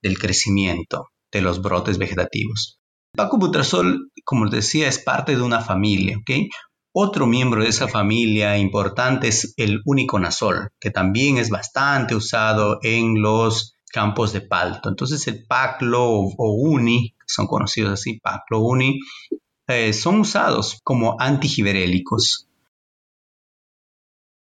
del 0.00 0.18
crecimiento 0.18 1.08
de 1.30 1.42
los 1.42 1.60
brotes 1.60 1.98
vegetativos. 1.98 2.78
El 3.12 3.18
pacobutrazol, 3.18 4.10
como 4.24 4.46
les 4.46 4.54
decía, 4.54 4.88
es 4.88 4.98
parte 4.98 5.36
de 5.36 5.42
una 5.42 5.60
familia, 5.60 6.16
¿ok? 6.16 6.30
Otro 6.98 7.26
miembro 7.26 7.62
de 7.62 7.68
esa 7.68 7.88
familia 7.88 8.56
importante 8.56 9.28
es 9.28 9.52
el 9.58 9.82
uniconazol, 9.84 10.70
que 10.80 10.90
también 10.90 11.36
es 11.36 11.50
bastante 11.50 12.14
usado 12.14 12.78
en 12.82 13.20
los 13.20 13.76
campos 13.92 14.32
de 14.32 14.40
palto. 14.40 14.88
Entonces 14.88 15.28
el 15.28 15.44
paclo 15.46 16.08
o, 16.08 16.54
uni, 16.54 17.14
son 17.26 17.48
conocidos 17.48 17.92
así, 17.92 18.18
paclo 18.18 18.60
uni, 18.60 19.00
eh, 19.68 19.92
son 19.92 20.20
usados 20.20 20.80
como 20.82 21.20
antigiberélicos. 21.20 22.48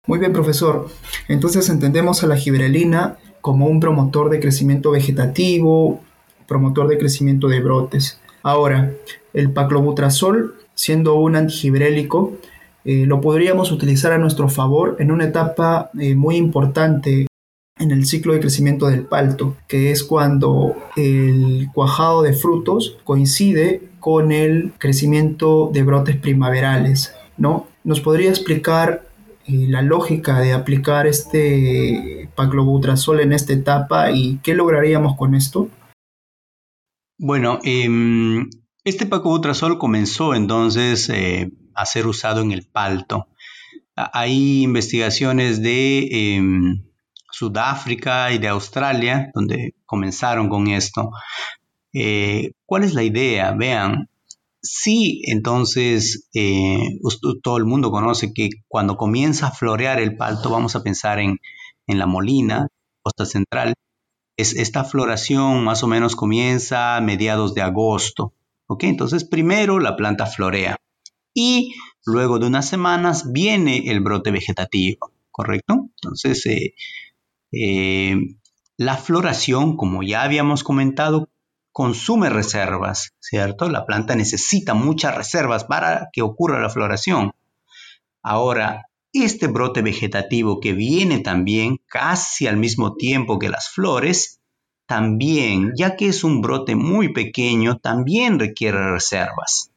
Muy 0.07 0.17
bien, 0.17 0.33
profesor. 0.33 0.89
Entonces 1.27 1.69
entendemos 1.69 2.23
a 2.23 2.27
la 2.27 2.37
giberelina 2.37 3.19
como 3.41 3.67
un 3.67 3.79
promotor 3.79 4.31
de 4.31 4.39
crecimiento 4.39 4.89
vegetativo, 4.89 6.01
promotor 6.47 6.87
de 6.87 6.97
crecimiento 6.97 7.47
de 7.47 7.61
brotes. 7.61 8.19
Ahora, 8.41 8.95
el 9.31 9.53
paclobutrazol, 9.53 10.55
siendo 10.81 11.13
un 11.13 11.35
antigibrélico, 11.35 12.39
eh, 12.85 13.05
lo 13.05 13.21
podríamos 13.21 13.71
utilizar 13.71 14.13
a 14.13 14.17
nuestro 14.17 14.49
favor 14.49 14.95
en 14.97 15.11
una 15.11 15.25
etapa 15.25 15.91
eh, 15.99 16.15
muy 16.15 16.37
importante 16.37 17.27
en 17.77 17.91
el 17.91 18.07
ciclo 18.07 18.33
de 18.33 18.39
crecimiento 18.39 18.87
del 18.87 19.03
palto, 19.03 19.55
que 19.67 19.91
es 19.91 20.03
cuando 20.03 20.75
el 20.95 21.67
cuajado 21.71 22.23
de 22.23 22.33
frutos 22.33 22.97
coincide 23.03 23.89
con 23.99 24.31
el 24.31 24.73
crecimiento 24.79 25.69
de 25.71 25.83
brotes 25.83 26.17
primaverales, 26.17 27.13
¿no? 27.37 27.67
¿Nos 27.83 28.01
podría 28.01 28.31
explicar 28.31 29.03
eh, 29.45 29.67
la 29.69 29.83
lógica 29.83 30.39
de 30.39 30.53
aplicar 30.53 31.05
este 31.05 32.27
paclobutrazol 32.33 33.19
en 33.19 33.33
esta 33.33 33.53
etapa 33.53 34.11
y 34.11 34.39
qué 34.41 34.55
lograríamos 34.55 35.15
con 35.15 35.35
esto? 35.35 35.69
Bueno, 37.19 37.59
em, 37.63 38.49
este 38.83 39.05
pacobutrazol 39.05 39.77
comenzó 39.77 40.33
entonces 40.33 41.09
eh, 41.09 41.51
a 41.75 41.85
ser 41.85 42.07
usado 42.07 42.41
en 42.41 42.51
el 42.51 42.65
palto. 42.65 43.27
Hay 43.95 44.63
investigaciones 44.63 45.61
de 45.61 46.35
em, 46.35 46.83
Sudáfrica 47.31 48.31
y 48.31 48.39
de 48.39 48.47
Australia 48.47 49.31
donde 49.33 49.75
comenzaron 49.85 50.49
con 50.49 50.67
esto. 50.67 51.11
Eh, 51.93 52.53
¿Cuál 52.65 52.83
es 52.83 52.93
la 52.93 53.03
idea? 53.03 53.51
Vean, 53.51 54.09
sí, 54.61 55.21
entonces 55.25 56.29
eh, 56.33 56.99
todo 57.43 57.57
el 57.57 57.65
mundo 57.65 57.91
conoce 57.91 58.33
que 58.33 58.49
cuando 58.67 58.97
comienza 58.97 59.47
a 59.47 59.51
florear 59.51 59.99
el 59.99 60.17
palto 60.17 60.49
vamos 60.49 60.75
a 60.75 60.83
pensar 60.83 61.19
en, 61.19 61.39
en 61.87 61.99
la 61.99 62.07
molina, 62.07 62.67
costa 63.03 63.25
central, 63.25 63.73
esta 64.37 64.83
floración 64.83 65.63
más 65.63 65.83
o 65.83 65.87
menos 65.87 66.15
comienza 66.15 66.97
a 66.97 67.01
mediados 67.01 67.53
de 67.53 67.61
agosto. 67.61 68.33
¿Ok? 68.71 68.85
Entonces 68.85 69.25
primero 69.25 69.79
la 69.79 69.97
planta 69.97 70.25
florea 70.25 70.77
y 71.33 71.73
luego 72.05 72.39
de 72.39 72.47
unas 72.47 72.69
semanas 72.69 73.33
viene 73.33 73.89
el 73.91 73.99
brote 73.99 74.31
vegetativo, 74.31 75.11
¿correcto? 75.29 75.89
Entonces 75.95 76.45
eh, 76.45 76.73
eh, 77.51 78.15
la 78.77 78.95
floración, 78.95 79.75
como 79.75 80.03
ya 80.03 80.23
habíamos 80.23 80.63
comentado, 80.63 81.27
consume 81.73 82.29
reservas, 82.29 83.13
¿cierto? 83.19 83.67
La 83.67 83.85
planta 83.85 84.15
necesita 84.15 84.73
muchas 84.73 85.15
reservas 85.15 85.65
para 85.65 86.07
que 86.13 86.21
ocurra 86.21 86.61
la 86.61 86.69
floración. 86.69 87.33
Ahora, 88.23 88.85
este 89.11 89.47
brote 89.47 89.81
vegetativo 89.81 90.61
que 90.61 90.71
viene 90.71 91.19
también 91.19 91.81
casi 91.87 92.47
al 92.47 92.55
mismo 92.55 92.95
tiempo 92.95 93.37
que 93.37 93.49
las 93.49 93.67
flores, 93.67 94.40
también, 94.91 95.71
ya 95.77 95.95
que 95.95 96.07
es 96.07 96.25
un 96.25 96.41
brote 96.41 96.75
muy 96.75 97.13
pequeño, 97.13 97.77
también 97.77 98.39
requiere 98.39 98.91
reservas, 98.91 99.71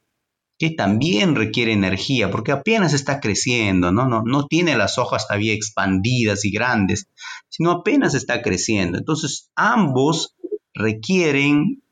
que 0.59 0.71
también 0.71 1.37
requiere 1.37 1.73
energía, 1.73 2.33
porque 2.33 2.51
apenas 2.51 2.95
está 2.95 3.21
creciendo, 3.21 3.93
¿no? 3.93 4.09
No, 4.09 4.25
no 4.25 4.49
tiene 4.49 4.77
las 4.77 4.99
hojas 4.99 5.29
todavía 5.29 5.53
expandidas 5.53 6.45
y 6.45 6.51
grandes, 6.51 7.07
sino 7.49 7.71
apenas 7.71 8.15
está 8.15 8.43
creciendo. 8.43 8.99
Entonces, 8.99 9.53
ambos 9.55 10.35
requieren 10.75 11.85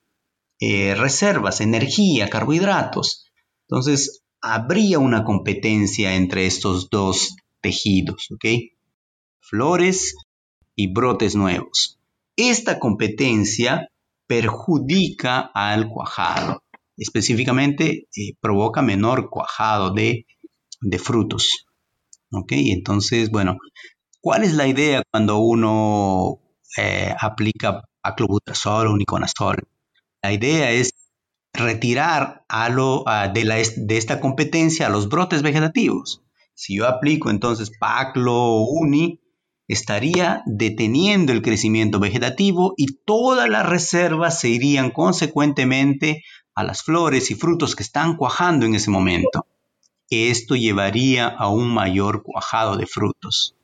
eh, 0.58 0.96
reservas, 0.96 1.60
energía, 1.60 2.28
carbohidratos. 2.28 3.30
Entonces, 3.68 4.24
habría 4.40 4.98
una 4.98 5.22
competencia 5.22 6.16
entre 6.16 6.46
estos 6.46 6.90
dos 6.90 7.36
tejidos, 7.60 8.32
¿ok? 8.32 8.46
Flores 9.38 10.16
y 10.74 10.92
brotes 10.92 11.36
nuevos. 11.36 12.00
Esta 12.36 12.78
competencia 12.78 13.88
perjudica 14.26 15.50
al 15.54 15.88
cuajado, 15.88 16.62
específicamente 16.96 18.08
eh, 18.16 18.34
provoca 18.40 18.80
menor 18.80 19.28
cuajado 19.28 19.92
de, 19.92 20.26
frutos. 20.98 21.66
¿Ok? 22.30 22.52
Entonces, 22.52 23.30
bueno, 23.30 23.58
¿cuál 24.20 24.44
es 24.44 24.54
la 24.54 24.66
idea 24.66 25.02
cuando 25.10 25.38
uno 25.38 26.40
eh, 26.78 27.14
aplica 27.20 27.82
aclobutrazol 28.02 28.86
o 28.86 28.92
uniconazol? 28.92 29.68
La 30.22 30.32
idea 30.32 30.70
es 30.70 30.94
retirar 31.52 32.44
a 32.48 32.68
lo, 32.70 33.04
de, 33.34 33.96
esta 33.96 34.20
competencia 34.20 34.86
a 34.86 34.90
los 34.90 35.08
brotes 35.08 35.42
vegetativos. 35.42 36.22
Si 36.54 36.76
yo 36.76 36.88
aplico 36.88 37.30
entonces 37.30 37.70
Paclo 37.78 38.62
Uni, 38.62 39.20
estaría 39.68 40.42
deteniendo 40.46 41.32
el 41.32 41.42
crecimiento 41.42 41.98
vegetativo 41.98 42.74
y 42.76 42.86
todas 43.04 43.48
las 43.48 43.66
reservas 43.66 44.40
se 44.40 44.48
irían 44.48 44.90
consecuentemente 44.90 46.22
a 46.54 46.64
las 46.64 46.82
flores 46.82 47.30
y 47.30 47.34
frutos 47.34 47.74
que 47.74 47.82
están 47.82 48.16
cuajando 48.16 48.66
en 48.66 48.74
ese 48.74 48.90
momento. 48.90 49.46
esto 50.10 50.56
llevaría 50.56 51.26
a 51.26 51.48
un 51.48 51.72
mayor 51.72 52.22
cuajado 52.22 52.76
de 52.76 52.86
frutos. 52.86 53.54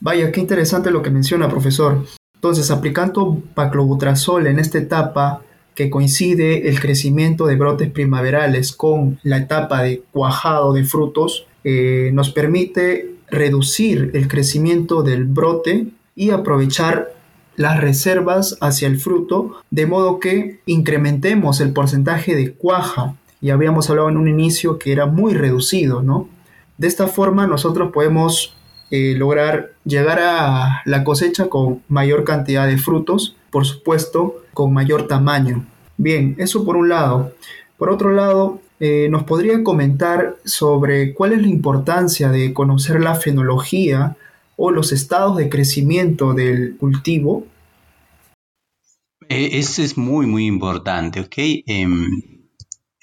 Vaya, 0.00 0.32
qué 0.32 0.40
interesante 0.40 0.90
lo 0.90 1.02
que 1.02 1.10
menciona, 1.10 1.50
profesor. 1.50 2.06
Entonces, 2.34 2.70
aplicando 2.70 3.42
paclobutrazol 3.54 4.46
en 4.46 4.58
esta 4.58 4.78
etapa 4.78 5.42
que 5.74 5.90
coincide 5.90 6.68
el 6.68 6.80
crecimiento 6.80 7.46
de 7.46 7.56
brotes 7.56 7.90
primaverales 7.90 8.72
con 8.72 9.20
la 9.22 9.36
etapa 9.36 9.82
de 9.82 10.02
cuajado 10.10 10.72
de 10.72 10.84
frutos, 10.84 11.46
eh, 11.62 12.10
nos 12.12 12.30
permite 12.30 13.11
reducir 13.32 14.10
el 14.14 14.28
crecimiento 14.28 15.02
del 15.02 15.24
brote 15.24 15.88
y 16.14 16.30
aprovechar 16.30 17.12
las 17.56 17.80
reservas 17.80 18.56
hacia 18.60 18.86
el 18.86 18.98
fruto, 18.98 19.56
de 19.70 19.86
modo 19.86 20.20
que 20.20 20.60
incrementemos 20.66 21.60
el 21.60 21.72
porcentaje 21.72 22.36
de 22.36 22.52
cuaja. 22.52 23.16
Y 23.40 23.50
habíamos 23.50 23.90
hablado 23.90 24.08
en 24.08 24.18
un 24.18 24.28
inicio 24.28 24.78
que 24.78 24.92
era 24.92 25.06
muy 25.06 25.34
reducido, 25.34 26.02
¿no? 26.02 26.28
De 26.78 26.86
esta 26.86 27.08
forma 27.08 27.46
nosotros 27.46 27.90
podemos 27.92 28.54
eh, 28.90 29.14
lograr 29.16 29.72
llegar 29.84 30.20
a 30.20 30.82
la 30.84 31.02
cosecha 31.02 31.48
con 31.48 31.82
mayor 31.88 32.24
cantidad 32.24 32.66
de 32.66 32.78
frutos, 32.78 33.36
por 33.50 33.66
supuesto, 33.66 34.42
con 34.54 34.72
mayor 34.72 35.08
tamaño. 35.08 35.66
Bien, 35.96 36.36
eso 36.38 36.64
por 36.64 36.76
un 36.76 36.88
lado. 36.88 37.32
Por 37.78 37.90
otro 37.90 38.12
lado, 38.12 38.60
eh, 38.84 39.08
¿nos 39.08 39.22
podría 39.22 39.62
comentar 39.62 40.38
sobre 40.44 41.14
cuál 41.14 41.34
es 41.34 41.42
la 41.42 41.46
importancia 41.46 42.30
de 42.30 42.52
conocer 42.52 43.00
la 43.00 43.14
fenología 43.14 44.16
o 44.56 44.72
los 44.72 44.90
estados 44.90 45.36
de 45.36 45.48
crecimiento 45.48 46.34
del 46.34 46.76
cultivo? 46.78 47.46
E, 49.28 49.60
eso 49.60 49.82
es 49.84 49.96
muy, 49.96 50.26
muy 50.26 50.46
importante, 50.46 51.20
¿ok? 51.20 51.62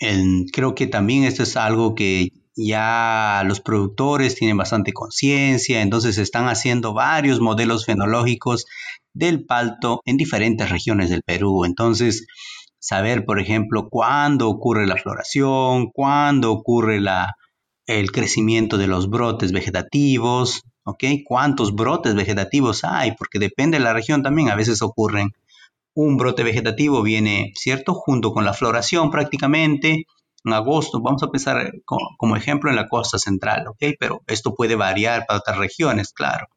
Em, 0.01 0.45
creo 0.51 0.75
que 0.75 0.87
también 0.87 1.23
esto 1.23 1.43
es 1.43 1.55
algo 1.55 1.95
que 1.95 2.27
ya 2.57 3.43
los 3.45 3.61
productores 3.61 4.35
tienen 4.35 4.57
bastante 4.57 4.91
conciencia, 4.91 5.81
entonces 5.81 6.17
están 6.17 6.49
haciendo 6.49 6.93
varios 6.93 7.39
modelos 7.39 7.85
fenológicos 7.85 8.65
del 9.13 9.45
palto 9.45 10.01
en 10.03 10.17
diferentes 10.17 10.69
regiones 10.69 11.09
del 11.09 11.23
Perú. 11.23 11.63
Entonces, 11.63 12.27
saber, 12.79 13.25
por 13.25 13.39
ejemplo, 13.39 13.89
cuándo 13.89 14.49
ocurre 14.49 14.87
la 14.87 14.97
floración, 14.97 15.91
cuándo 15.91 16.51
ocurre 16.51 16.99
la, 16.99 17.35
el 17.85 18.11
crecimiento 18.11 18.77
de 18.77 18.87
los 18.87 19.09
brotes 19.09 19.51
vegetativos, 19.51 20.63
¿ok? 20.83 21.03
¿Cuántos 21.25 21.75
brotes 21.75 22.15
vegetativos 22.15 22.83
hay? 22.83 23.13
Porque 23.13 23.39
depende 23.39 23.77
de 23.77 23.83
la 23.83 23.93
región 23.93 24.23
también, 24.23 24.49
a 24.49 24.55
veces 24.55 24.81
ocurren 24.81 25.31
un 25.93 26.17
brote 26.17 26.43
vegetativo, 26.43 27.01
viene, 27.01 27.51
¿cierto? 27.55 27.93
Junto 27.93 28.31
con 28.31 28.45
la 28.45 28.53
floración 28.53 29.11
prácticamente, 29.11 30.05
en 30.45 30.53
agosto, 30.53 31.01
vamos 31.01 31.23
a 31.23 31.27
pensar 31.27 31.73
como, 31.85 32.35
ejemplo 32.35 32.69
en 32.69 32.77
la 32.77 32.87
costa 32.87 33.17
central, 33.17 33.67
¿ok? 33.67 33.95
Pero 33.99 34.21
esto 34.27 34.55
puede 34.55 34.75
variar 34.75 35.25
para 35.27 35.39
otras 35.39 35.57
regiones, 35.57 36.13
claro. 36.13 36.47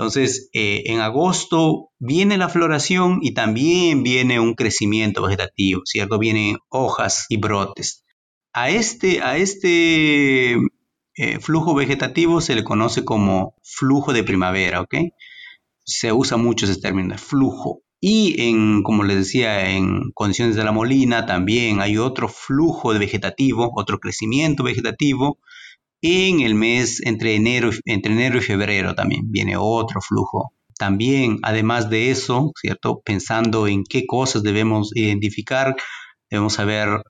Entonces, 0.00 0.48
eh, 0.54 0.84
en 0.86 1.00
agosto 1.00 1.90
viene 1.98 2.38
la 2.38 2.48
floración 2.48 3.18
y 3.20 3.34
también 3.34 4.02
viene 4.02 4.40
un 4.40 4.54
crecimiento 4.54 5.20
vegetativo, 5.20 5.82
¿cierto? 5.84 6.18
Vienen 6.18 6.56
hojas 6.70 7.26
y 7.28 7.36
brotes. 7.36 8.06
A 8.54 8.70
este, 8.70 9.20
a 9.20 9.36
este 9.36 10.54
eh, 10.54 11.38
flujo 11.38 11.74
vegetativo 11.74 12.40
se 12.40 12.54
le 12.54 12.64
conoce 12.64 13.04
como 13.04 13.56
flujo 13.62 14.14
de 14.14 14.24
primavera, 14.24 14.80
¿ok? 14.80 14.94
Se 15.84 16.14
usa 16.14 16.38
mucho 16.38 16.64
ese 16.64 16.80
término, 16.80 17.18
flujo. 17.18 17.82
Y 18.00 18.40
en, 18.40 18.82
como 18.82 19.04
les 19.04 19.18
decía, 19.18 19.68
en 19.68 20.12
condiciones 20.14 20.56
de 20.56 20.64
la 20.64 20.72
molina 20.72 21.26
también 21.26 21.82
hay 21.82 21.98
otro 21.98 22.26
flujo 22.26 22.94
de 22.94 23.00
vegetativo, 23.00 23.70
otro 23.74 23.98
crecimiento 23.98 24.62
vegetativo. 24.62 25.40
En 26.02 26.40
el 26.40 26.54
mes 26.54 27.00
entre 27.04 27.34
enero, 27.34 27.70
y 27.84 28.40
febrero 28.40 28.94
también 28.94 29.30
viene 29.30 29.56
otro 29.56 30.00
flujo. 30.00 30.52
También, 30.78 31.38
además 31.42 31.90
de 31.90 32.10
eso, 32.10 32.52
¿cierto? 32.58 33.02
Pensando 33.04 33.66
en 33.66 33.84
qué 33.84 34.06
cosas 34.06 34.42
debemos 34.42 34.92
identificar, 34.94 35.76
debemos 36.30 36.54
saber 36.54 37.02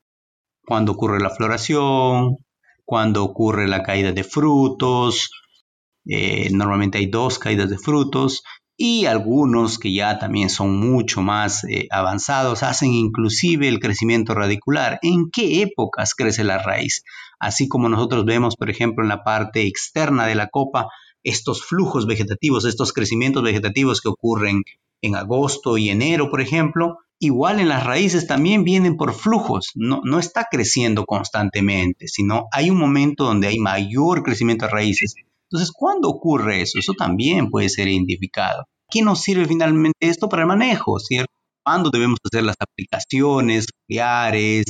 cuándo 0.64 0.92
ocurre 0.92 1.20
la 1.20 1.30
floración, 1.30 2.38
cuando 2.84 3.22
ocurre 3.22 3.68
la 3.68 3.84
caída 3.84 4.10
de 4.10 4.24
frutos. 4.24 5.30
Eh, 6.06 6.48
normalmente 6.50 6.98
hay 6.98 7.06
dos 7.06 7.38
caídas 7.38 7.70
de 7.70 7.78
frutos 7.78 8.42
y 8.76 9.04
algunos 9.04 9.78
que 9.78 9.92
ya 9.92 10.18
también 10.18 10.48
son 10.48 10.80
mucho 10.80 11.20
más 11.20 11.64
eh, 11.64 11.86
avanzados 11.90 12.62
hacen 12.62 12.92
inclusive 12.92 13.68
el 13.68 13.78
crecimiento 13.78 14.34
radicular. 14.34 14.98
¿En 15.02 15.30
qué 15.30 15.62
épocas 15.62 16.14
crece 16.14 16.42
la 16.44 16.58
raíz? 16.58 17.04
Así 17.40 17.68
como 17.68 17.88
nosotros 17.88 18.24
vemos, 18.24 18.54
por 18.56 18.70
ejemplo, 18.70 19.02
en 19.02 19.08
la 19.08 19.24
parte 19.24 19.66
externa 19.66 20.26
de 20.26 20.34
la 20.34 20.48
copa, 20.48 20.88
estos 21.22 21.64
flujos 21.64 22.06
vegetativos, 22.06 22.64
estos 22.64 22.92
crecimientos 22.92 23.42
vegetativos 23.42 24.00
que 24.00 24.08
ocurren 24.08 24.62
en 25.02 25.16
agosto 25.16 25.78
y 25.78 25.88
enero, 25.88 26.30
por 26.30 26.40
ejemplo, 26.40 26.98
igual 27.18 27.60
en 27.60 27.68
las 27.68 27.84
raíces 27.84 28.26
también 28.26 28.64
vienen 28.64 28.96
por 28.96 29.14
flujos, 29.14 29.70
no, 29.74 30.18
está 30.18 30.46
creciendo 30.50 31.04
constantemente, 31.04 32.08
sino 32.08 32.46
hay 32.52 32.70
un 32.70 32.78
momento 32.78 33.24
donde 33.24 33.48
hay 33.48 33.58
mayor 33.58 34.22
crecimiento 34.22 34.66
de 34.66 34.72
raíces. 34.72 35.14
Entonces, 35.50 35.72
¿cuándo 35.72 36.08
ocurre 36.08 36.62
eso? 36.62 36.78
Eso 36.78 36.92
también 36.94 37.50
puede 37.50 37.68
ser 37.68 37.88
identificado. 37.88 38.64
¿Qué 38.90 39.02
nos 39.02 39.20
sirve 39.20 39.46
finalmente 39.46 39.98
esto 40.00 40.28
para 40.28 40.42
el 40.42 40.48
manejo? 40.48 40.96
¿Cuándo 41.62 41.90
debemos 41.90 42.18
hacer 42.24 42.44
las 42.44 42.56
aplicaciones 42.58 43.66
foliares, 43.86 44.64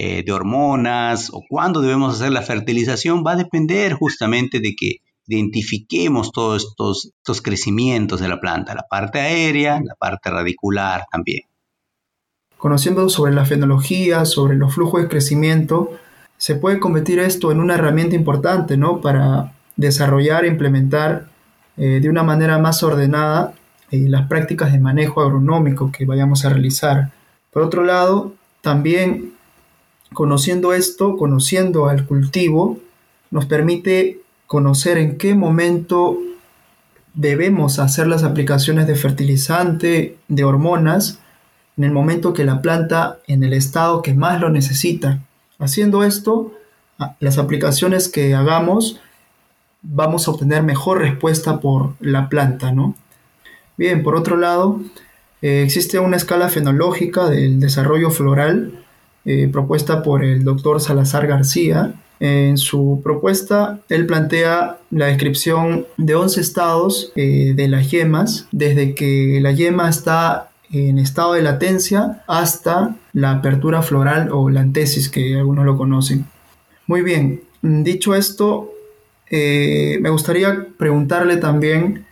eh, 0.00 0.22
de 0.24 0.30
hormonas 0.30 1.28
o 1.32 1.42
cuándo 1.48 1.80
debemos 1.80 2.14
hacer 2.14 2.30
la 2.30 2.42
fertilización? 2.42 3.24
Va 3.26 3.32
a 3.32 3.36
depender 3.36 3.94
justamente 3.94 4.60
de 4.60 4.76
que 4.76 4.98
identifiquemos 5.26 6.30
todos 6.30 6.66
estos, 6.68 7.12
estos 7.18 7.42
crecimientos 7.42 8.20
de 8.20 8.28
la 8.28 8.38
planta, 8.38 8.76
la 8.76 8.86
parte 8.88 9.18
aérea, 9.18 9.80
la 9.84 9.96
parte 9.98 10.30
radicular 10.30 11.02
también. 11.10 11.40
Conociendo 12.58 13.08
sobre 13.08 13.32
la 13.32 13.44
fenología, 13.44 14.24
sobre 14.24 14.54
los 14.56 14.72
flujos 14.72 15.02
de 15.02 15.08
crecimiento, 15.08 15.90
se 16.36 16.54
puede 16.54 16.78
convertir 16.78 17.18
esto 17.18 17.50
en 17.50 17.58
una 17.58 17.74
herramienta 17.74 18.14
importante 18.14 18.76
¿no? 18.76 19.00
para 19.00 19.52
desarrollar 19.74 20.44
e 20.44 20.48
implementar 20.48 21.26
eh, 21.76 21.98
de 22.00 22.08
una 22.08 22.22
manera 22.22 22.58
más 22.58 22.84
ordenada 22.84 23.52
eh, 23.90 24.04
las 24.08 24.28
prácticas 24.28 24.70
de 24.70 24.78
manejo 24.78 25.22
agronómico 25.22 25.90
que 25.90 26.04
vayamos 26.04 26.44
a 26.44 26.50
realizar. 26.50 27.10
Por 27.50 27.62
otro 27.62 27.82
lado, 27.82 28.34
también 28.60 29.32
conociendo 30.12 30.72
esto, 30.72 31.16
conociendo 31.16 31.88
al 31.88 32.06
cultivo, 32.06 32.78
nos 33.30 33.46
permite 33.46 34.20
conocer 34.46 34.98
en 34.98 35.18
qué 35.18 35.34
momento 35.34 36.18
debemos 37.14 37.78
hacer 37.78 38.06
las 38.06 38.24
aplicaciones 38.24 38.86
de 38.86 38.94
fertilizante, 38.94 40.16
de 40.28 40.44
hormonas, 40.44 41.18
en 41.76 41.84
el 41.84 41.92
momento 41.92 42.32
que 42.32 42.44
la 42.44 42.62
planta 42.62 43.18
en 43.26 43.44
el 43.44 43.52
estado 43.52 44.02
que 44.02 44.14
más 44.14 44.40
lo 44.40 44.50
necesita. 44.50 45.20
Haciendo 45.58 46.04
esto, 46.04 46.52
las 47.20 47.38
aplicaciones 47.38 48.08
que 48.08 48.34
hagamos 48.34 49.00
vamos 49.82 50.26
a 50.26 50.32
obtener 50.32 50.62
mejor 50.62 50.98
respuesta 50.98 51.60
por 51.60 51.94
la 52.00 52.28
planta, 52.28 52.72
¿no? 52.72 52.94
Bien, 53.76 54.02
por 54.02 54.16
otro 54.16 54.36
lado, 54.36 54.80
eh, 55.40 55.62
existe 55.62 56.00
una 56.00 56.16
escala 56.16 56.48
fenológica 56.48 57.28
del 57.28 57.60
desarrollo 57.60 58.10
floral 58.10 58.84
eh, 59.30 59.46
propuesta 59.46 60.02
por 60.02 60.24
el 60.24 60.42
doctor 60.42 60.80
Salazar 60.80 61.26
García. 61.26 61.92
En 62.18 62.56
su 62.56 63.02
propuesta, 63.04 63.78
él 63.90 64.06
plantea 64.06 64.78
la 64.90 65.04
descripción 65.04 65.84
de 65.98 66.14
11 66.14 66.40
estados 66.40 67.12
eh, 67.14 67.52
de 67.54 67.68
las 67.68 67.90
yemas, 67.90 68.48
desde 68.52 68.94
que 68.94 69.38
la 69.42 69.52
yema 69.52 69.90
está 69.90 70.48
en 70.70 70.98
estado 70.98 71.34
de 71.34 71.42
latencia 71.42 72.22
hasta 72.26 72.96
la 73.12 73.32
apertura 73.32 73.82
floral 73.82 74.30
o 74.32 74.48
la 74.48 74.62
antesis, 74.62 75.10
que 75.10 75.36
algunos 75.36 75.66
lo 75.66 75.76
conocen. 75.76 76.24
Muy 76.86 77.02
bien, 77.02 77.42
dicho 77.60 78.14
esto, 78.14 78.72
eh, 79.28 79.98
me 80.00 80.08
gustaría 80.08 80.68
preguntarle 80.78 81.36
también 81.36 82.06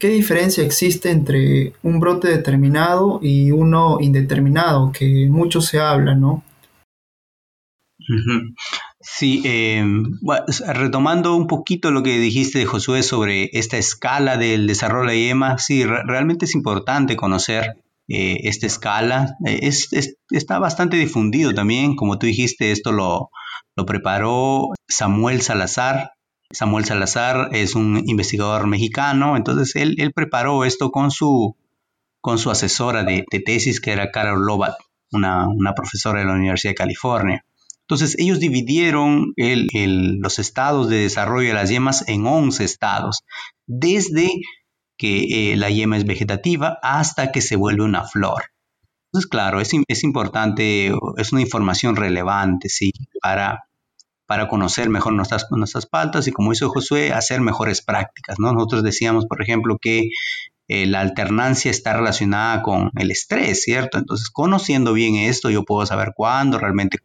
qué 0.00 0.08
diferencia 0.08 0.64
existe 0.64 1.10
entre 1.10 1.72
un 1.84 2.00
brote 2.00 2.26
determinado 2.26 3.20
y 3.22 3.52
uno 3.52 3.98
indeterminado, 4.00 4.90
que 4.90 5.28
mucho 5.30 5.60
se 5.60 5.78
habla, 5.78 6.16
¿no? 6.16 6.42
Sí, 9.00 9.42
eh, 9.44 9.84
retomando 10.66 11.36
un 11.36 11.46
poquito 11.46 11.90
lo 11.90 12.02
que 12.02 12.18
dijiste, 12.18 12.64
Josué, 12.66 13.02
sobre 13.02 13.50
esta 13.52 13.76
escala 13.76 14.36
del 14.36 14.66
desarrollo 14.66 15.10
de 15.10 15.20
yema, 15.20 15.58
sí, 15.58 15.84
realmente 15.84 16.46
es 16.46 16.54
importante 16.54 17.16
conocer 17.16 17.76
eh, 18.08 18.40
esta 18.44 18.66
escala. 18.66 19.36
Eh, 19.46 19.70
está 20.30 20.58
bastante 20.58 20.96
difundido 20.96 21.52
también, 21.52 21.94
como 21.94 22.18
tú 22.18 22.26
dijiste, 22.26 22.72
esto 22.72 22.90
lo, 22.92 23.30
preparó 23.86 24.70
Samuel 24.88 25.42
Salazar. 25.42 26.12
Samuel 26.50 26.86
Salazar 26.86 27.50
es 27.52 27.74
un 27.74 28.02
investigador 28.06 28.66
mexicano, 28.66 29.36
entonces 29.36 29.76
él, 29.76 30.12
preparó 30.14 30.64
esto 30.64 30.90
con 30.90 31.10
su, 31.10 31.54
con 32.22 32.38
su 32.38 32.50
asesora 32.50 33.04
de, 33.04 33.26
tesis, 33.44 33.80
que 33.80 33.92
era 33.92 34.10
Carol 34.10 34.44
Lobat, 34.46 34.76
una, 35.12 35.74
profesora 35.76 36.20
de 36.20 36.26
la 36.26 36.32
Universidad 36.32 36.70
de 36.70 36.76
California. 36.76 37.44
Entonces 37.88 38.16
ellos 38.18 38.38
dividieron 38.38 39.32
los 39.36 40.38
estados 40.38 40.90
de 40.90 40.98
desarrollo 40.98 41.48
de 41.48 41.54
las 41.54 41.70
yemas 41.70 42.06
en 42.06 42.26
11 42.26 42.62
estados, 42.62 43.24
desde 43.66 44.30
que 44.98 45.52
eh, 45.52 45.56
la 45.56 45.70
yema 45.70 45.96
es 45.96 46.04
vegetativa 46.04 46.78
hasta 46.82 47.32
que 47.32 47.40
se 47.40 47.56
vuelve 47.56 47.84
una 47.84 48.04
flor. 48.04 48.42
Entonces, 49.06 49.30
claro, 49.30 49.62
es, 49.62 49.72
importante, 50.04 50.92
es 51.16 51.32
una 51.32 51.40
información 51.40 51.96
relevante, 51.96 52.68
¿sí? 52.68 52.92
Para, 53.22 53.64
para 54.26 54.48
conocer 54.48 54.90
mejor 54.90 55.14
nuestras, 55.14 55.46
nuestras 55.50 55.86
paltas 55.86 56.28
y 56.28 56.32
como 56.32 56.52
hizo 56.52 56.68
Josué, 56.68 57.14
hacer 57.14 57.40
mejores 57.40 57.80
prácticas, 57.80 58.38
¿no? 58.38 58.52
Nosotros 58.52 58.82
decíamos, 58.82 59.24
por 59.24 59.40
ejemplo, 59.40 59.78
que 59.80 60.10
eh, 60.68 60.84
la 60.84 61.00
alternancia 61.00 61.70
está 61.70 61.94
relacionada 61.94 62.60
con 62.60 62.90
el 62.96 63.10
estrés, 63.10 63.62
¿cierto? 63.62 63.96
Entonces, 63.96 64.28
conociendo 64.28 64.92
bien 64.92 65.14
esto, 65.14 65.48
yo 65.48 65.64
puedo 65.64 65.86
saber 65.86 66.12
cuándo 66.14 66.58
realmente 66.58 66.98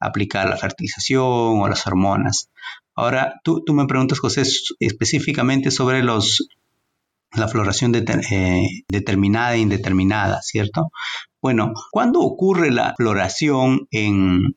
aplicar 0.00 0.48
la 0.48 0.56
fertilización 0.56 1.22
o 1.60 1.68
las 1.68 1.86
hormonas. 1.86 2.50
Ahora, 2.94 3.40
tú, 3.44 3.62
me 3.68 3.86
preguntas, 3.86 4.18
José, 4.18 4.42
específicamente 4.80 5.70
sobre 5.70 6.02
los, 6.02 6.48
la 7.32 7.48
floración 7.48 7.94
eh, 7.94 8.82
determinada 8.88 9.54
e 9.54 9.60
indeterminada, 9.60 10.42
¿cierto? 10.42 10.90
Bueno, 11.40 11.72
¿cuándo 11.92 12.20
ocurre 12.20 12.72
la 12.72 12.94
floración 12.96 13.86
en, 13.92 14.56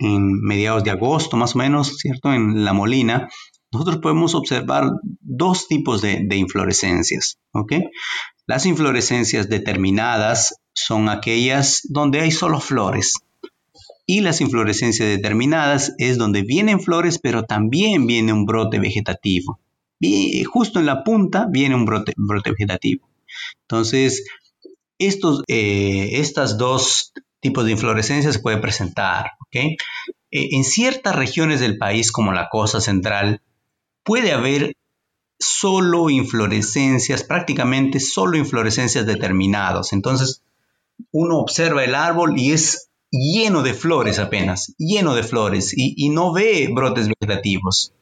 mediados 0.00 0.82
de 0.82 0.90
agosto, 0.90 1.36
más 1.36 1.54
o 1.54 1.58
menos, 1.58 1.98
¿cierto? 1.98 2.32
En 2.32 2.64
la 2.64 2.72
molina, 2.72 3.28
nosotros 3.70 3.98
podemos 3.98 4.34
observar 4.34 4.90
dos 5.20 5.68
tipos 5.68 6.02
de, 6.02 6.26
inflorescencias, 6.34 7.38
¿ok? 7.52 7.74
Las 8.46 8.66
inflorescencias 8.66 9.48
determinadas 9.48 10.56
son 10.72 11.08
aquellas 11.08 11.82
donde 11.84 12.20
hay 12.20 12.32
solo 12.32 12.58
flores. 12.58 13.14
Y 14.06 14.20
las 14.20 14.40
inflorescencias 14.40 15.08
determinadas 15.08 15.94
es 15.98 16.18
donde 16.18 16.42
vienen 16.42 16.80
flores, 16.80 17.18
pero 17.18 17.44
también 17.44 18.06
viene 18.06 18.32
un 18.32 18.44
brote 18.44 18.78
vegetativo. 18.78 19.60
Y 20.00 20.44
justo 20.44 20.80
en 20.80 20.86
la 20.86 21.04
punta 21.04 21.46
viene 21.50 21.74
un 21.74 21.84
brote, 21.84 22.14
vegetativo. 22.50 23.08
Entonces, 23.62 24.24
estos 24.98 25.44
eh, 25.46 26.22
dos 26.58 27.12
tipos 27.40 27.64
de 27.64 27.72
inflorescencias 27.72 28.34
se 28.34 28.40
pueden 28.40 28.60
presentar. 28.60 29.32
Eh, 29.52 29.76
en 30.30 30.64
ciertas 30.64 31.14
regiones 31.14 31.60
del 31.60 31.78
país, 31.78 32.12
como 32.12 32.32
la 32.32 32.48
costa 32.50 32.80
central, 32.80 33.42
puede 34.02 34.32
haber 34.32 34.74
solo 35.38 36.10
inflorescencias, 36.10 37.24
prácticamente 37.24 37.98
solo 37.98 38.36
inflorescencias 38.36 39.06
determinadas. 39.06 39.92
Entonces, 39.92 40.42
uno 41.12 41.38
observa 41.38 41.84
el 41.84 41.94
árbol 41.94 42.38
y 42.38 42.52
es 42.52 42.89
lleno 43.10 43.62
de 43.62 43.74
flores 43.74 44.18
apenas, 44.18 44.74
lleno 44.78 45.14
de 45.14 45.22
flores, 45.22 45.72
y, 45.76 46.08
no 46.10 46.32
ve 46.32 46.68
brotes 46.72 47.08
vegetativos 47.08 47.92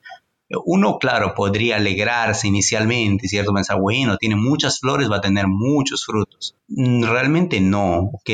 uno, 0.65 0.99
claro, 0.99 1.35
podría 1.35 1.77
alegrarse 1.77 2.49
inicialmente, 2.49 3.29
¿cierto? 3.29 3.53
Pensar, 3.53 3.81
bueno, 3.81 4.17
tiene 4.17 4.37
muchas 4.37 4.81
flores, 4.81 5.11
va 5.11 5.17
a 5.17 5.21
tener 5.21 5.47
muchos 5.47 6.05
frutos. 6.05 6.57
Mm, 6.69 7.05
realmente 7.05 7.61
no, 7.61 8.11
¿ok? 8.13 8.31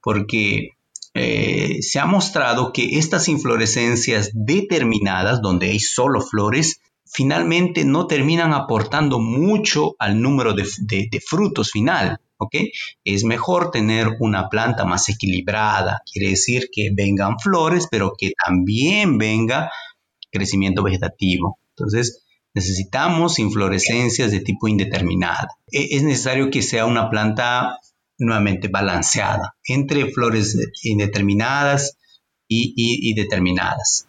Porque 0.00 0.70
eh, 1.14 1.78
se 1.82 1.98
ha 1.98 2.06
mostrado 2.06 2.72
que 2.72 2.98
estas 2.98 3.28
inflorescencias 3.28 4.30
determinadas, 4.32 5.42
donde 5.42 5.70
hay 5.70 5.80
solo 5.80 6.20
flores, 6.20 6.80
finalmente 7.12 7.84
no 7.84 8.06
terminan 8.06 8.52
aportando 8.52 9.18
mucho 9.18 9.94
al 9.98 10.20
número 10.20 10.54
de, 10.54 10.64
frutos 11.26 11.70
final. 11.70 12.18
Es 13.04 13.24
mejor 13.24 13.70
tener 13.70 14.08
una 14.20 14.48
planta 14.48 14.84
más 14.84 15.08
equilibrada, 15.08 16.02
quiere 16.10 16.30
decir 16.30 16.68
que 16.72 16.90
vengan 16.92 17.38
flores, 17.38 17.86
pero 17.90 18.12
que 18.16 18.32
también 18.44 19.18
venga 19.18 19.70
crecimiento 20.30 20.82
vegetativo. 20.82 21.58
Entonces, 21.76 22.24
necesitamos 22.54 23.38
inflorescencias 23.38 24.30
de 24.30 24.40
tipo 24.40 24.68
indeterminado. 24.68 25.48
E, 25.70 25.96
es 25.96 26.02
necesario 26.02 26.50
que 26.50 26.62
sea 26.62 26.86
una 26.86 27.10
planta 27.10 27.78
nuevamente 28.18 28.68
balanceada 28.68 29.56
entre 29.64 30.10
flores 30.10 30.56
indeterminadas 30.82 31.96
y, 32.48 33.14
determinadas. 33.14 34.06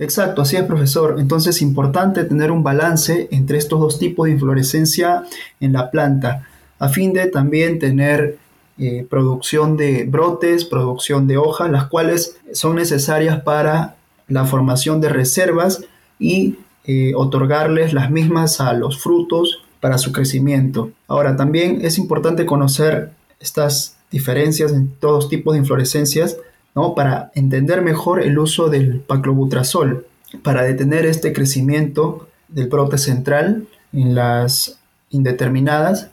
Exacto, 0.00 0.40
así 0.40 0.56
es, 0.56 0.64
profesor. 0.64 1.16
Entonces 1.18 1.56
es 1.56 1.62
importante 1.62 2.24
tener 2.24 2.50
un 2.50 2.62
balance 2.62 3.28
entre 3.30 3.58
estos 3.58 3.78
dos 3.80 3.98
tipos 3.98 4.26
de 4.26 4.32
inflorescencia 4.32 5.24
en 5.60 5.74
la 5.74 5.90
planta, 5.90 6.48
a 6.78 6.88
fin 6.88 7.12
de 7.12 7.26
también 7.26 7.78
tener 7.78 8.38
eh, 8.78 9.06
producción 9.10 9.76
de 9.76 10.04
brotes, 10.04 10.64
producción 10.64 11.26
de 11.26 11.36
hojas, 11.36 11.70
las 11.70 11.84
cuales 11.88 12.38
son 12.54 12.76
necesarias 12.76 13.42
para 13.42 13.96
la 14.26 14.46
formación 14.46 15.02
de 15.02 15.10
reservas 15.10 15.84
y 16.18 16.56
eh, 16.86 17.12
otorgarles 17.14 17.92
las 17.92 18.10
mismas 18.10 18.62
a 18.62 18.72
los 18.72 19.02
frutos 19.02 19.64
para 19.80 19.98
su 19.98 20.12
crecimiento. 20.12 20.92
Ahora, 21.08 21.36
también 21.36 21.80
es 21.82 21.98
importante 21.98 22.46
conocer 22.46 23.10
estas 23.38 23.98
diferencias 24.10 24.72
en 24.72 24.88
todos 24.98 25.28
tipos 25.28 25.52
de 25.52 25.58
inflorescencias 25.58 26.38
¿no? 26.74 26.94
para 26.94 27.30
entender 27.34 27.82
mejor 27.82 28.22
el 28.22 28.38
uso 28.38 28.68
del 28.68 29.00
paclobutrazol 29.00 30.06
para 30.42 30.62
detener 30.62 31.06
este 31.06 31.32
crecimiento 31.32 32.28
del 32.48 32.68
brote 32.68 32.98
central 32.98 33.66
en 33.92 34.14
las 34.14 34.80
indeterminadas 35.10 36.10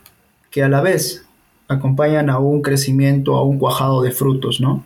que 0.50 0.64
a 0.64 0.70
la 0.70 0.82
vez 0.82 1.26
acompañan 1.68 2.30
a 2.30 2.40
un 2.40 2.62
crecimiento, 2.62 3.36
a 3.36 3.44
un 3.44 3.60
cuajado 3.60 4.02
de 4.02 4.12
frutos, 4.12 4.62
¿no? 4.62 4.84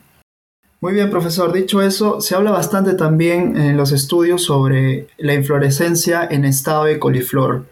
Muy 0.81 0.93
bien, 0.93 1.11
profesor. 1.11 1.53
Dicho 1.53 1.81
eso, 1.83 2.21
se 2.21 2.33
habla 2.33 2.49
bastante 2.49 2.95
también 2.95 3.55
en 3.55 3.77
los 3.77 3.91
estudios 3.91 4.43
sobre 4.43 5.07
la 5.19 5.35
inflorescencia 5.35 6.27
en 6.29 6.43
estado 6.43 6.85
de 6.85 6.97
coliflor. 6.97 7.65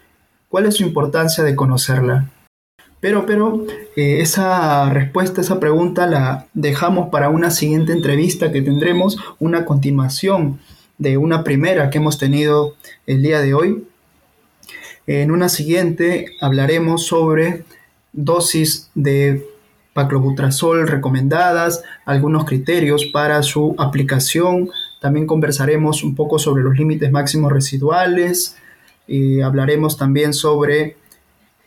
¿Cuál 0.48 0.66
es 0.66 0.76
su 0.76 0.84
importancia 0.84 1.42
de 1.42 1.56
conocerla? 1.56 2.30
Pero, 3.00 3.24
pero, 3.24 3.66
eh, 3.96 4.20
esa 4.20 4.90
respuesta, 4.90 5.40
esa 5.40 5.58
pregunta 5.58 6.06
la 6.06 6.46
dejamos 6.52 7.08
para 7.08 7.30
una 7.30 7.50
siguiente 7.50 7.92
entrevista 7.92 8.52
que 8.52 8.60
tendremos, 8.60 9.16
una 9.38 9.64
continuación 9.64 10.60
de 10.98 11.16
una 11.16 11.42
primera 11.42 11.88
que 11.88 11.96
hemos 11.96 12.18
tenido 12.18 12.76
el 13.06 13.22
día 13.22 13.40
de 13.40 13.54
hoy. 13.54 13.84
En 15.06 15.30
una 15.30 15.48
siguiente 15.48 16.36
hablaremos 16.42 17.06
sobre 17.06 17.64
dosis 18.12 18.90
de 18.94 19.46
paclobutrazol 19.94 20.86
recomendadas, 20.86 21.82
algunos 22.04 22.44
criterios 22.44 23.06
para 23.06 23.42
su 23.42 23.74
aplicación. 23.78 24.68
También 25.00 25.26
conversaremos 25.26 26.04
un 26.04 26.14
poco 26.14 26.38
sobre 26.38 26.62
los 26.62 26.76
límites 26.76 27.10
máximos 27.10 27.52
residuales. 27.52 28.56
y 29.08 29.40
hablaremos 29.40 29.96
también 29.96 30.32
sobre 30.32 30.96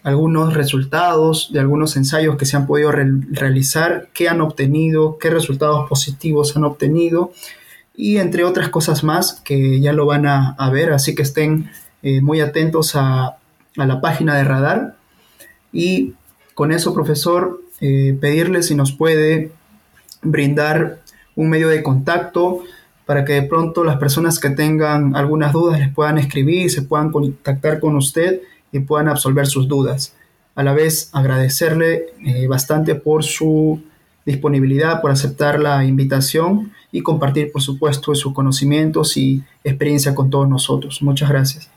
algunos 0.04 0.54
resultados 0.54 1.50
de 1.54 1.60
algunos 1.60 1.96
ensayos 1.96 2.36
que 2.36 2.46
se 2.46 2.58
han 2.58 2.68
podido 2.68 2.92
realizar, 2.92 4.10
qué 4.14 4.30
han 4.30 4.42
obtenido, 4.42 5.18
qué 5.18 5.30
resultados 5.30 5.88
positivos 5.88 6.56
han 6.56 6.66
obtenido 6.66 7.32
y 7.96 8.18
entre 8.18 8.44
otras 8.44 8.70
cosas 8.70 9.04
más 9.04 9.42
que 9.44 9.80
ya 9.80 9.94
lo 9.94 10.06
van 10.06 10.26
a, 10.28 10.70
ver, 10.72 10.92
así 10.92 11.16
que 11.16 11.22
estén 11.22 11.70
eh, 12.02 12.22
muy 12.22 12.42
atentos 12.42 12.96
a, 12.96 13.38
a 13.78 13.86
la 13.86 14.02
página 14.02 14.36
de 14.36 14.44
Radar. 14.44 14.96
Y 15.72 16.14
con 16.54 16.72
eso, 16.72 16.94
profesor, 16.94 17.62
eh, 17.82 18.18
pedirle 18.20 18.64
si 18.64 18.76
nos 18.76 18.92
puede 18.92 19.52
brindar 20.22 21.00
un 21.36 21.50
medio 21.50 21.70
de 21.70 21.84
contacto 21.84 22.64
para 23.06 23.26
que 23.26 23.34
de 23.34 23.44
pronto 23.44 23.84
las 23.84 23.98
personas 23.98 24.40
que 24.40 24.50
tengan 24.50 25.16
algunas 25.16 25.52
dudas 25.52 25.80
les 25.80 25.94
puedan 25.94 26.18
escribir, 26.18 26.72
se 26.72 26.84
puedan 26.84 27.12
contactar 27.12 27.80
con 27.80 27.96
usted 27.96 28.42
y 28.74 28.82
puedan 28.82 29.08
absolver 29.08 29.48
sus 29.48 29.70
dudas. 29.70 30.16
A 30.56 30.64
la 30.64 30.74
vez 30.74 31.10
agradecerle 31.14 32.08
eh, 32.26 32.48
bastante 32.48 32.96
por 32.96 33.24
su 33.24 33.82
disponibilidad, 34.26 35.02
por 35.02 35.12
aceptar 35.12 35.60
la 35.60 35.86
invitación 35.86 36.74
y 36.92 37.02
compartir, 37.02 37.52
por 37.52 37.62
supuesto, 37.62 38.14
sus 38.16 38.34
conocimientos 38.34 39.16
y 39.16 39.44
experiencia 39.64 40.14
con 40.14 40.30
todos 40.30 40.50
nosotros. 40.50 41.02
Muchas 41.02 41.30
gracias. 41.30 41.70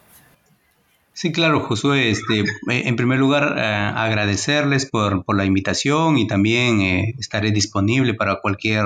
Sí, 1.13 1.33
claro, 1.33 1.61
Josué. 1.61 2.11
Este, 2.11 2.41
eh, 2.41 2.45
en 2.69 2.97
primer 2.97 3.19
lugar, 3.19 3.55
eh, 3.57 3.63
agradecerles 3.63 4.87
por, 4.87 5.25
la 5.35 5.45
invitación 5.45 6.19
y 6.19 6.27
también 6.27 7.15
estaré 7.19 7.53
disponible 7.53 8.15
para 8.15 8.41
cualquier 8.41 8.85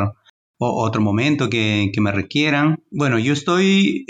otro 0.59 1.01
momento 1.01 1.49
que, 1.51 1.91
me 2.01 2.13
requieran. 2.13 2.83
Bueno, 2.91 3.19
yo 3.19 3.33
estoy 3.33 4.05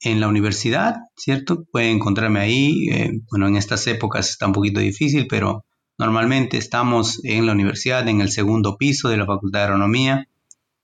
en 0.00 0.20
la 0.20 0.28
universidad, 0.28 0.96
¿cierto? 1.16 1.64
Pueden 1.70 1.96
encontrarme 1.96 2.40
ahí. 2.40 2.86
bueno, 3.30 3.48
en 3.48 3.56
estas 3.56 3.86
épocas 3.86 4.30
está 4.30 4.46
un 4.46 4.52
poquito 4.52 4.80
difícil, 4.80 5.26
pero 5.28 5.64
normalmente 5.98 6.56
estamos 6.56 7.20
en 7.24 7.46
la 7.46 7.52
universidad, 7.52 8.08
en 8.08 8.20
el 8.20 8.30
segundo 8.30 8.76
piso 8.76 9.08
de 9.08 9.18
la 9.18 9.26
Facultad 9.26 9.60
de 9.60 9.64
Agronomía. 9.64 10.28